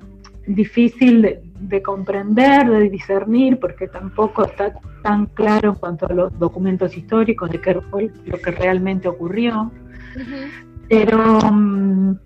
[0.48, 6.38] difícil de, de comprender, de discernir, porque tampoco está tan claro en cuanto a los
[6.38, 9.70] documentos históricos de qué fue lo que realmente ocurrió.
[10.90, 12.16] Pero mm,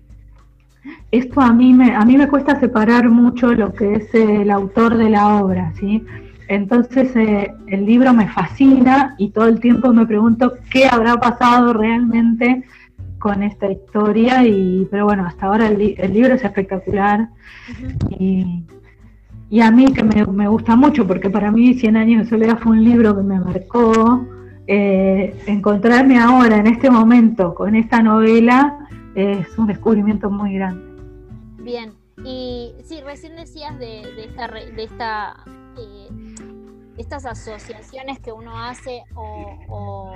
[1.11, 4.97] esto a mí me a mí me cuesta separar mucho lo que es el autor
[4.97, 6.03] de la obra, ¿sí?
[6.51, 11.71] Entonces eh, el libro me fascina y todo el tiempo me pregunto qué habrá pasado
[11.71, 12.65] realmente
[13.19, 15.77] con esta historia y pero bueno hasta ahora el,
[16.13, 17.29] libro es espectacular
[18.09, 18.65] y
[19.49, 22.71] y a mí que me, gusta mucho, porque para mí Cien años de soledad fue
[22.71, 24.25] un libro que me marcó,
[24.65, 28.77] eh, encontrarme ahora, en este momento, con esta novela,
[29.13, 30.81] es un descubrimiento muy grande.
[31.61, 31.91] Bien,
[32.23, 35.43] y sí, recién decías de, esta, de esta
[35.77, 36.07] eh,
[36.97, 40.11] estas asociaciones que uno hace o,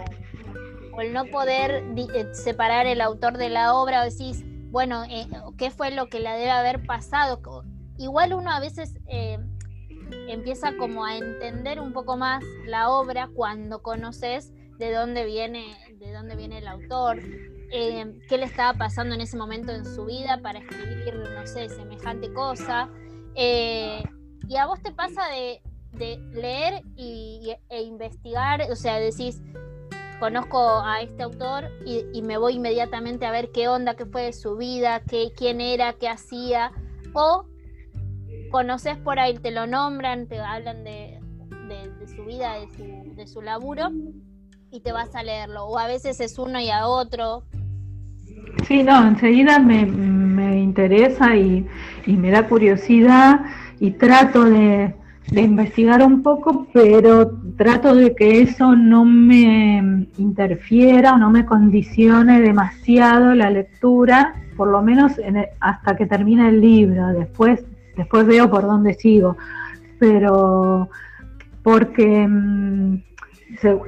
[0.99, 5.03] el no poder eh, separar el autor de la obra, o decís, bueno,
[5.57, 7.41] ¿qué fue lo que le debe haber pasado?
[7.97, 9.37] igual uno a veces eh,
[10.27, 15.65] empieza como a entender un poco más la obra cuando conoces de dónde viene,
[15.97, 17.19] de dónde viene el autor,
[17.71, 21.69] eh, qué le estaba pasando en ese momento en su vida para escribir, no sé,
[21.69, 22.89] semejante cosa.
[23.35, 24.03] Eh,
[24.47, 25.61] y a vos te pasa de,
[25.95, 29.41] leer y, e investigar, o sea, decís,
[30.19, 34.23] conozco a este autor y, y, me voy inmediatamente a ver qué onda, qué fue
[34.23, 36.71] de su vida, qué, quién era, qué hacía,
[37.13, 37.45] o
[38.55, 41.19] conoces por ahí, te lo nombran, te hablan de,
[42.15, 42.53] su vida,
[43.15, 43.91] de su, laburo,
[44.71, 45.65] y te vas a leerlo.
[45.65, 47.43] O a veces es uno y a otro.
[48.65, 49.81] Sí, no, enseguida me,
[50.57, 51.67] interesa y,
[52.07, 53.41] me da curiosidad
[53.81, 54.95] y trato de,
[55.31, 61.45] de investigar un poco, pero trato de que eso no me interfiera o no me
[61.45, 65.13] condicione demasiado la lectura, por lo menos
[65.59, 67.07] hasta que termine el libro.
[67.07, 67.65] Después
[67.95, 69.37] después veo por dónde sigo,
[69.99, 70.89] pero
[71.63, 73.01] porque mm,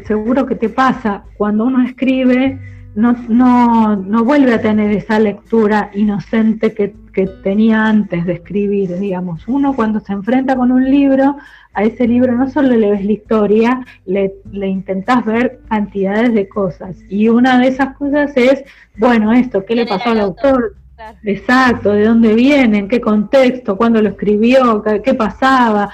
[0.05, 2.59] seguro que te pasa, cuando uno escribe,
[2.97, 6.95] no, no, no vuelve a tener esa lectura inocente que,
[7.43, 9.47] tenía antes de escribir, digamos.
[9.47, 11.35] Uno cuando se enfrenta con un libro,
[11.73, 16.47] a ese libro no solo le ves la historia, le, le intentás ver cantidades de
[16.47, 16.95] cosas.
[17.09, 18.63] Y una de esas cosas es,
[18.97, 20.75] bueno, esto, ¿qué le pasó al autor?
[21.23, 25.89] Exacto, de dónde viene, en qué contexto, cuándo lo escribió, qué, pasaba.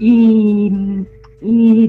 [0.00, 0.72] Y,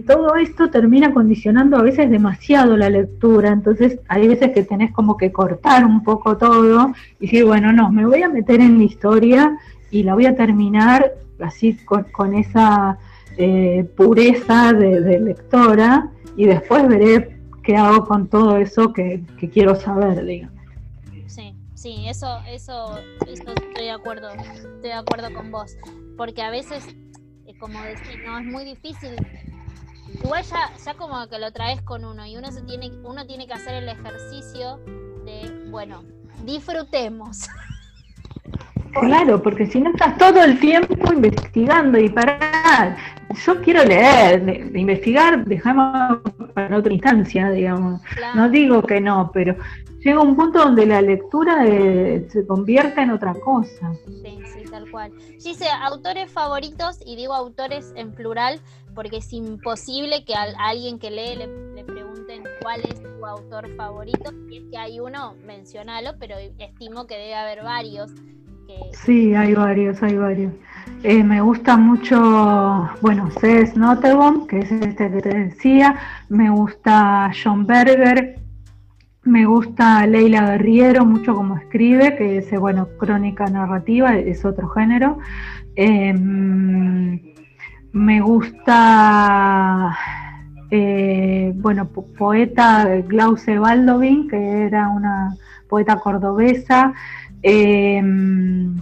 [0.06, 5.18] todo esto termina condicionando a veces demasiado la lectura, entonces hay veces que tenés como
[5.18, 8.84] que cortar un poco todo y decir, bueno, no, me voy a meter en la
[8.84, 9.58] historia
[9.90, 13.00] y la voy a terminar así con, esa
[13.38, 19.76] eh, pureza de, lectora y después veré qué hago con todo eso que, que quiero
[19.76, 20.60] saber, digamos.
[21.80, 25.78] Sí, eso, eso, eso estoy de acuerdo, estoy de acuerdo con vos.
[26.18, 26.86] Porque a veces,
[27.60, 29.16] como decir, no, es muy difícil.
[30.24, 33.46] Igual ya, ya como que lo traes con uno y uno se tiene, uno tiene
[33.48, 34.78] que hacer el ejercicio
[35.26, 36.04] de, bueno,
[36.46, 37.48] disfrutemos.
[38.94, 42.98] Claro, porque si no estás todo el tiempo investigando y para
[43.46, 46.20] yo quiero leer, de, investigar, dejamos
[46.54, 48.02] para otra instancia, digamos.
[48.36, 49.56] No digo que no, pero
[50.00, 53.92] llega un punto donde la lectura eh, se convierte en otra cosa.
[54.08, 55.12] Sí, sí, tal cual.
[55.44, 58.60] Dice autores favoritos, y digo autores en plural,
[58.96, 64.32] porque es imposible que a, alguien que lee le, pregunten cuál es tu autor favorito.
[64.48, 68.12] Si es que hay uno, mencionalo, pero estimo que debe haber varios.
[68.94, 70.54] Sí, hay varios, hay varios.
[71.04, 73.78] Eh, me gusta mucho, bueno, C.S.
[73.78, 75.96] Nottebohm, que es este que te decía.
[76.30, 78.39] Me gusta John Berger,
[79.24, 85.20] me gusta Leila Guerriero, mucho como escribe, que es, bueno, crónica narrativa, es otro género.
[85.76, 87.20] Em,
[87.92, 89.98] me gusta,
[90.72, 95.36] eh, bueno, poeta Glauce Baldovin, que era una
[95.68, 96.94] poeta cordobesa.
[97.42, 98.76] Em,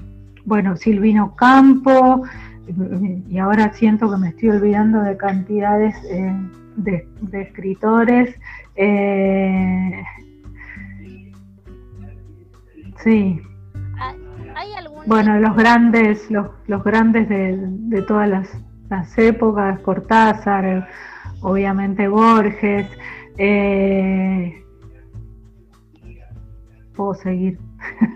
[0.45, 2.23] bueno, Silvino Campo,
[3.29, 6.33] y ahora siento que me estoy olvidando de cantidades eh,
[6.75, 8.35] de, escritores.
[8.75, 10.03] Eh,
[13.07, 13.41] Sí.
[15.05, 20.89] Bueno, los grandes, los, los grandes de, todas las, épocas, Cortázar,
[21.41, 22.85] obviamente Borges,
[23.37, 24.61] eh,
[26.97, 27.57] puedo seguir.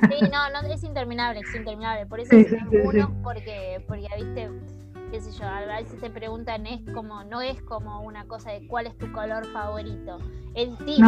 [0.09, 2.05] Sí, no, no, es interminable, es interminable.
[2.07, 2.51] Por eso es
[2.83, 4.49] uno, porque, porque, viste,
[5.11, 8.65] qué sé yo, a veces te preguntan, es como, no es como una cosa de
[8.67, 10.17] cuál es tu color favorito.
[10.55, 11.05] El tipo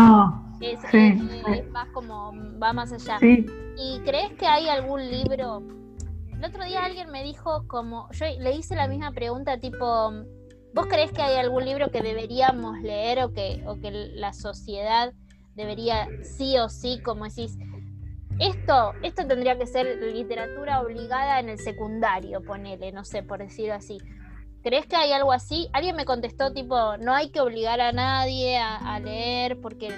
[0.59, 3.17] es, más como, va más allá.
[3.21, 5.63] ¿Y crees que hay algún libro?
[6.31, 10.11] El otro día alguien me dijo como, yo le hice la misma pregunta tipo,
[10.73, 15.13] ¿vos crees que hay algún libro que deberíamos leer o que, o que la sociedad
[15.55, 17.57] debería sí o sí, como decís,
[18.39, 23.75] esto, esto tendría que ser literatura obligada en el secundario, ponele, no sé, por decirlo
[23.75, 23.97] así.
[24.63, 25.67] ¿Crees que hay algo así?
[25.73, 29.89] Alguien me contestó tipo, no hay que obligar a nadie a, leer porque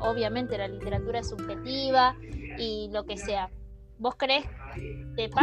[0.00, 2.14] obviamente la literatura es subjetiva
[2.58, 3.50] y lo que sea.
[3.98, 4.46] ¿Vos crees?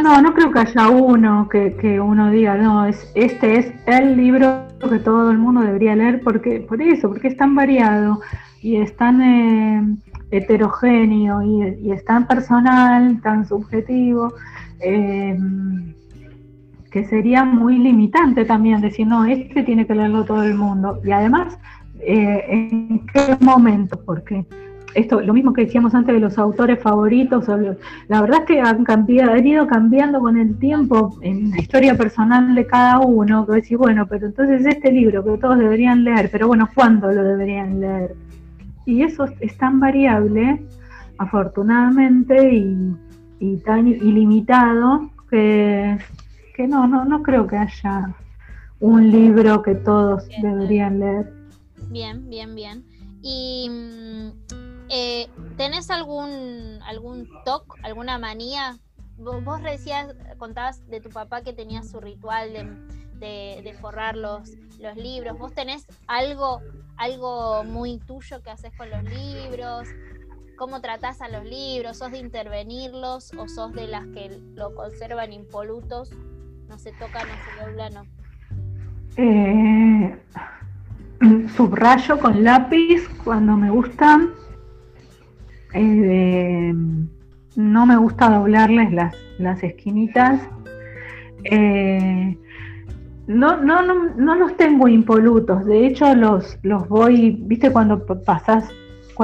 [0.02, 4.16] No, no creo que haya uno que, que, uno diga, no, es, este es el
[4.16, 8.20] libro que todo el mundo debería leer porque por eso, porque es tan variado
[8.60, 9.20] y es tan...
[9.22, 9.96] Eh,
[10.32, 14.32] heterogéneo y, es tan personal, tan subjetivo,
[14.80, 15.38] eh,
[16.90, 21.00] que sería muy limitante también decir, no, este tiene que leerlo todo el mundo.
[21.04, 21.58] Y además,
[22.00, 24.00] eh, ¿en qué momento?
[24.04, 24.44] Porque
[24.94, 27.46] esto, lo mismo que decíamos antes de los autores favoritos,
[28.08, 31.96] la verdad es que han cambiado, han ido cambiando con el tiempo en la historia
[31.96, 36.28] personal de cada uno, que decir, bueno, pero entonces este libro que todos deberían leer,
[36.30, 38.14] pero bueno, ¿cuándo lo deberían leer?
[38.84, 40.64] Y eso es tan variable,
[41.18, 42.54] afortunadamente,
[43.40, 45.98] y, tan ilimitado que,
[46.54, 48.14] que, no, no, no creo que haya
[48.78, 51.32] un libro que todos deberían leer.
[51.90, 52.84] Bien, bien, bien.
[53.20, 54.30] ¿Y mm,
[54.88, 58.78] eh, tenés algún, algún toque, alguna manía?
[59.18, 62.68] Vos, vos decías, contabas de tu papá que tenía su ritual de
[63.22, 64.50] de, forrar los,
[64.80, 65.38] los, libros.
[65.38, 66.60] ¿Vos tenés algo,
[66.96, 69.88] algo muy tuyo que haces con los libros?
[70.56, 71.98] ¿Cómo tratás a los libros?
[71.98, 76.10] ¿Sos de intervenirlos o sos de las que lo conservan impolutos?
[76.68, 78.02] No se toca, no se dobla, no.
[79.16, 80.16] Eh,
[81.56, 84.30] subrayo con lápiz cuando me gustan.
[85.74, 86.72] Eh,
[87.54, 90.40] no me gusta doblarles las, las esquinitas.
[91.44, 92.38] Eh,
[93.32, 98.68] no, no, no, no los tengo impolutos, de hecho los, los voy, viste cuando pasás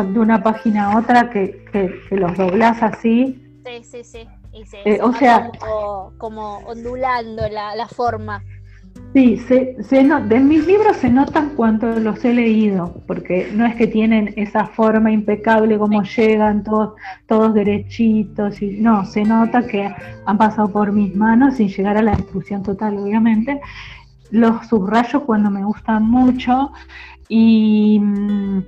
[0.05, 3.43] de una página a otra que, que, los doblas así.
[3.65, 4.29] Sí, sí, sí.
[4.53, 5.51] Y se, eh, o sea,
[6.19, 8.43] como, ondulando la, la forma.
[9.15, 13.87] Sí, se, de mis libros se notan cuando los he leído, porque no es que
[13.87, 16.95] tienen esa forma impecable como llegan todos,
[17.27, 19.89] todos derechitos, y no, se nota que
[20.27, 23.61] han pasado por mis manos sin llegar a la destrucción total, obviamente.
[24.31, 26.73] Los subrayo cuando me gustan mucho
[27.29, 28.63] y mm,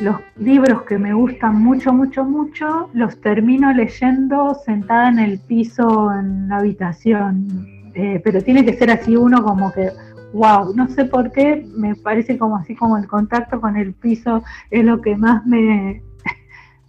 [0.00, 6.12] los libros que me gustan mucho, mucho, mucho, los termino leyendo sentada en el piso
[6.12, 9.90] en la habitación eh, pero tiene que ser así uno como que,
[10.32, 14.42] wow, no sé por qué, me parece como así como el contacto con el piso
[14.70, 16.02] es lo que más me,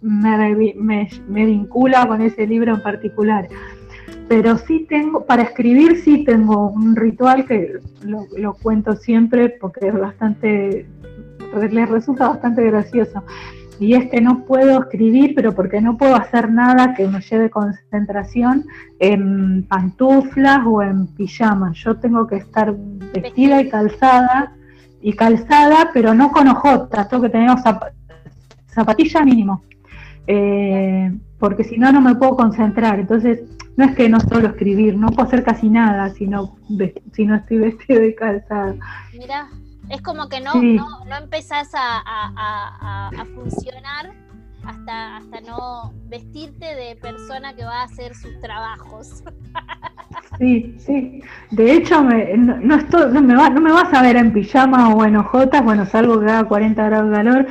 [0.00, 3.48] me, vincula con ese libro en particular.
[4.28, 9.98] Pero sí tengo, para escribir sí tengo un ritual que lo, cuento siempre porque es
[9.98, 10.86] bastante,
[11.70, 13.22] les resulta bastante gracioso
[13.80, 17.50] y es que no puedo escribir, pero porque no puedo hacer nada que me lleve
[17.50, 18.66] concentración
[18.98, 21.72] en pantuflas o en pijama.
[21.74, 22.74] Yo tengo que estar
[23.12, 24.52] vestida y calzada,
[25.00, 27.50] y calzada, pero no con ojotas, tengo que tener
[28.68, 29.62] zapatillas mínimo,
[30.26, 33.00] eh, porque si no, no me puedo concentrar.
[33.00, 33.40] Entonces,
[33.76, 36.56] no es que no solo escribir, no puedo hacer casi nada si no,
[37.12, 38.74] si no estoy vestida y calzada.
[39.12, 39.48] Mira,
[39.90, 44.12] es como que no, no, no, empezás a, funcionar
[44.66, 49.22] hasta, hasta no vestirte de persona que va a hacer sus trabajos.
[50.38, 51.22] Sí, sí.
[51.52, 52.76] De hecho, me, no, no,
[53.08, 56.18] no, me va, no me vas a ver en pijama o en ojotas, bueno, salvo
[56.18, 57.46] que haga 40 grados de calor,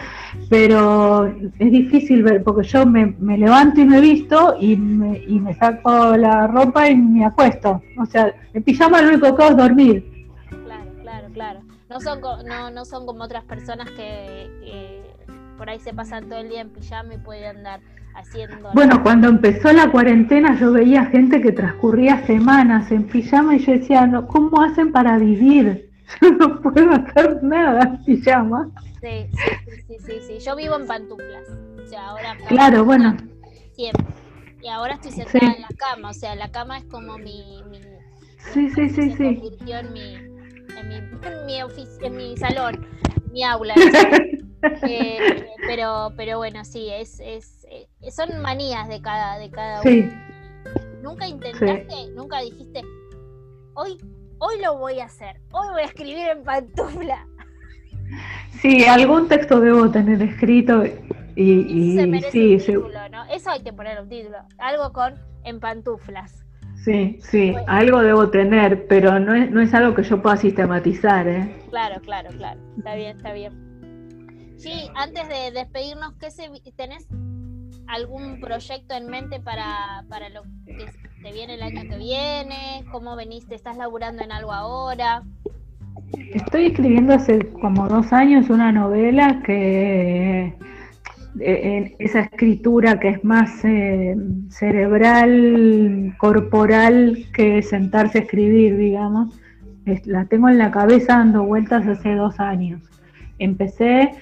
[0.49, 1.28] pero
[1.59, 5.53] es difícil ver, porque yo me, me levanto y me visto y me, y me
[5.53, 7.82] saco la ropa y me acuesto.
[7.97, 10.28] O sea, en pijama lo único que hago es dormir.
[10.49, 14.49] Claro, claro, claro no son, no, no son como otras personas que,
[15.58, 17.80] por ahí se pasan todo el día en pijama y pueden andar
[18.16, 18.72] haciendo...
[18.74, 23.74] Bueno, cuando empezó la cuarentena yo veía gente que transcurría semanas en pijama y yo
[23.74, 25.89] decía, no, ¿cómo hacen para vivir?
[26.22, 28.70] Yo no puedo hacer nada en pijama.
[29.01, 29.30] Sí,
[29.88, 31.47] sí, sí, sí, Yo vivo en pantuflas.
[31.82, 32.38] O sea, ahora...
[32.49, 33.16] Claro, bueno.
[33.72, 34.06] Siempre.
[34.62, 37.64] Y ahora estoy sentada en la cama, o sea, la cama es como mi...
[37.70, 37.80] mi
[38.54, 39.41] sí, sí, sí, sí.
[39.68, 41.60] En mi, en mi, en mi,
[42.01, 42.86] en mi salón,
[43.32, 43.76] mi aula.
[44.88, 47.66] Eh, pero, pero bueno, sí, es, es,
[48.11, 50.11] son manías de cada, de cada uno.
[51.01, 52.82] Nunca intentaste, nunca dijiste,
[53.74, 53.97] hoy,
[54.39, 57.28] hoy lo voy a hacer, hoy voy a escribir en pantufla.
[58.61, 60.84] Sí, algún texto debo tener escrito
[61.36, 63.26] y, Se merece un título, ¿no?
[63.26, 66.43] Eso hay que poner un título, algo con en pantuflas.
[66.84, 71.28] Sí, sí, algo debo tener, pero no es, no es algo que yo pueda sistematizar,
[71.28, 71.55] ¿eh?
[71.70, 72.59] Claro, claro, claro.
[72.78, 73.62] Está bien, está bien.
[74.64, 77.05] Sí, antes de despedirnos, ¿qué se, ¿tenés
[77.86, 80.86] algún proyecto en mente para, para lo que
[81.22, 82.86] te viene el año que viene?
[82.89, 83.55] ¿Cómo veniste?
[83.55, 85.24] ¿Estás laburando en algo ahora?
[86.34, 90.55] Estoy escribiendo hace como dos años una novela que
[91.41, 94.16] en esa escritura que es más eh,
[94.47, 99.38] cerebral, corporal que sentarse a escribir, digamos.
[100.05, 102.82] la tengo en la cabeza dando vueltas hace dos años.
[103.39, 104.14] Empecé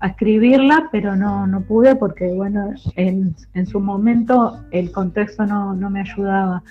[0.00, 5.74] a escribirla, pero no, no pude porque, bueno, en, en su momento el contexto no,
[5.74, 6.62] no, me ayudaba.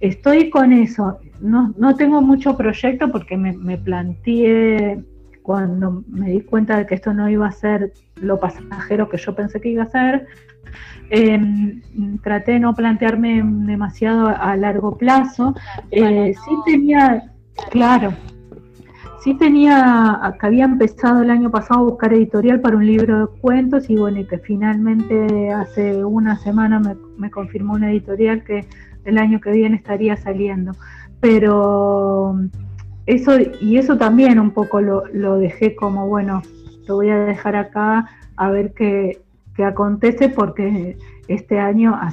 [0.00, 1.18] Estoy con eso.
[1.40, 5.02] No, no tengo mucho proyecto porque me, me planteé
[5.42, 9.34] cuando me di cuenta de que esto no iba a ser lo pasajero que yo
[9.34, 10.26] pensé que iba a ser,
[11.10, 11.82] em,
[12.22, 15.54] traté de no plantearme demasiado a, largo plazo.
[15.90, 17.32] Eh, sí tenía,
[17.70, 18.12] claro,
[19.26, 23.40] sí tenía, que había empezado el año pasado a buscar editorial para un libro de
[23.40, 26.80] cuentos y bueno, y que finalmente hace una semana
[27.18, 28.64] me, confirmó una editorial que
[29.04, 30.76] el año que viene estaría saliendo.
[31.18, 32.38] Pero
[33.06, 36.42] eso, y eso también un poco lo, dejé como, bueno,
[36.86, 39.22] lo voy a dejar acá a ver qué,
[39.56, 40.96] qué acontece porque
[41.26, 42.12] este año ha,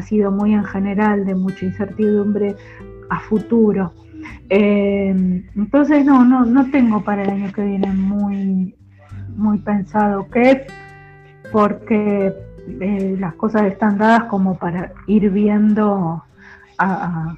[0.00, 2.54] sido muy en general de mucha incertidumbre
[3.10, 3.92] a futuro.
[4.48, 8.74] Eh, entonces no, no, no tengo para el año que viene muy,
[9.36, 10.66] muy pensado qué,
[11.50, 12.32] porque
[12.80, 16.22] eh, las cosas están dadas como para ir viendo
[16.78, 17.36] a,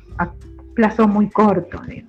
[0.75, 1.81] plazo muy corto.
[1.87, 2.09] Digo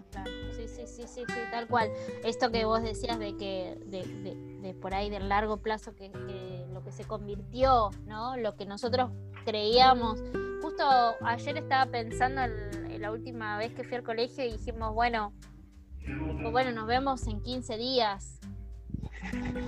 [1.56, 1.90] tal cual.
[2.26, 6.12] Esto que vos decías de que de, por ahí del largo plazo que,
[6.74, 8.36] lo que se convirtió, ¿no?
[8.36, 9.12] Lo que nosotros
[9.46, 10.22] creíamos.
[10.62, 10.84] Justo
[11.22, 15.32] ayer estaba pensando en, la última vez que fui al colegio y dijimos, bueno,
[16.42, 18.40] pues bueno, nos vemos en 15 días,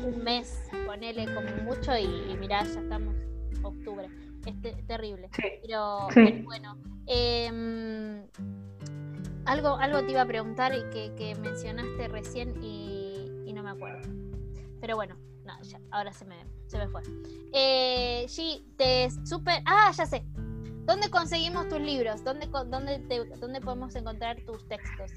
[0.05, 3.15] un mes, ponele como mucho y, y mirá, ya estamos
[3.61, 4.09] octubre.
[4.45, 5.29] Es terrible.
[5.61, 6.07] Pero,
[6.43, 6.77] bueno.
[7.07, 8.23] Eh,
[9.45, 10.81] algo, algo te iba a preguntar y
[11.15, 14.07] que, mencionaste recién y, no me acuerdo.
[14.79, 15.15] Pero bueno,
[15.63, 16.35] ya, ahora se me,
[16.67, 17.01] se me fue.
[17.53, 19.61] Eh, G, te super.
[19.65, 20.23] Ah, ya sé.
[20.85, 22.23] ¿Dónde conseguimos tus libros?
[22.23, 23.01] ¿Dónde, dónde,
[23.39, 25.11] dónde podemos encontrar tus textos?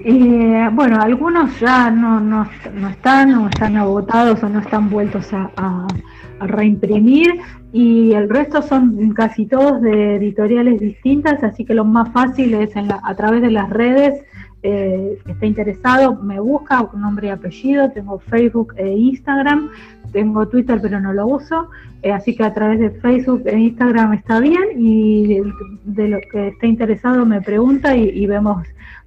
[0.00, 5.32] Eh, bueno, algunos ya no, no, no, están o están agotados o no están vueltos
[5.32, 7.40] a, a reimprimir
[7.72, 12.74] y el resto son casi todos de editoriales distintas, así que lo más fácil es
[12.76, 14.22] en a través de las redes,
[14.70, 19.70] eh, esté interesado, me busca con nombre y apellido, tengo Facebook e Instagram,
[20.12, 21.70] tengo Twitter pero no lo uso,
[22.02, 25.40] eh, así que a través de Facebook e Instagram está bien y
[25.84, 28.66] de, lo que esté interesado me pregunta y, vemos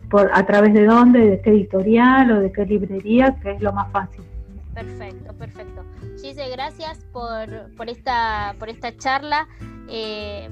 [0.10, 3.72] por a través de dónde, de qué editorial o de qué librería, que es lo
[3.72, 4.24] más fácil.
[4.74, 5.84] Perfecto, perfecto.
[6.20, 9.48] Gise, gracias por, por, esta, por esta charla.
[9.90, 10.50] Eh,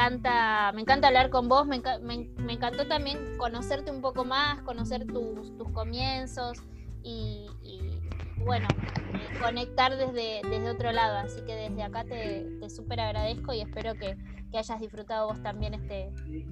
[0.00, 5.06] encanta, me encanta hablar con vos, me, me, encantó también conocerte un poco más, conocer
[5.06, 6.58] tus, tus comienzos
[7.02, 7.46] y,
[8.44, 8.66] bueno,
[9.14, 11.18] eh, conectar desde, desde otro lado.
[11.18, 14.16] Así que desde acá te, te súper agradezco y espero que,
[14.50, 16.10] que hayas disfrutado vos también este,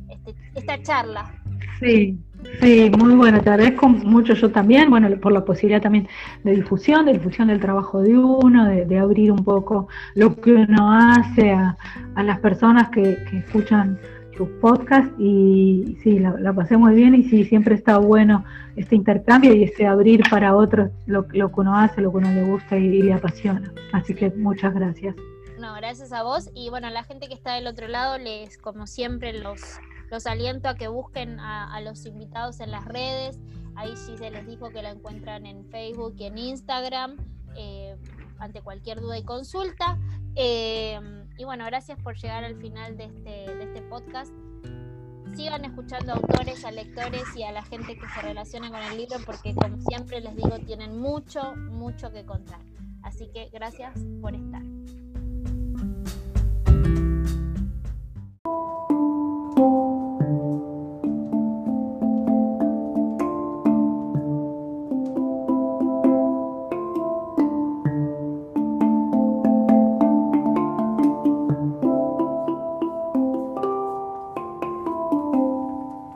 [0.08, 1.32] este, esta charla.
[1.80, 2.18] Sí,
[2.60, 6.08] sí, muy bueno, te agradezco mucho yo también, bueno, por la posibilidad también
[6.42, 10.92] de difusión, de difusión del trabajo de uno, de, abrir un poco lo que uno
[10.92, 11.76] hace a,
[12.16, 13.98] las personas que, escuchan
[14.38, 18.44] tus podcasts y sí, la, pasé muy bien y sí, siempre está bueno
[18.76, 22.32] este intercambio y este abrir para otros lo, lo que uno hace, lo que uno
[22.32, 23.72] le gusta y le apasiona.
[23.92, 25.16] Así que muchas gracias.
[25.58, 26.50] No, gracias a vos.
[26.54, 29.60] Y bueno, a la gente que está del otro lado, les, como siempre, los,
[30.08, 33.40] los aliento a que busquen a, los invitados en las redes.
[33.74, 37.16] Ahí sí se les dijo que la encuentran en Facebook y en Instagram,
[37.56, 37.96] eh,
[38.38, 39.98] ante cualquier duda y consulta.
[40.36, 44.32] Eh, y bueno, gracias por llegar al final de este, de este podcast.
[45.36, 48.98] Sigan escuchando a autores, a lectores y a la gente que se relaciona con el
[48.98, 52.58] libro porque como siempre les digo, tienen mucho, mucho que contar.
[53.04, 54.62] Así que gracias por estar.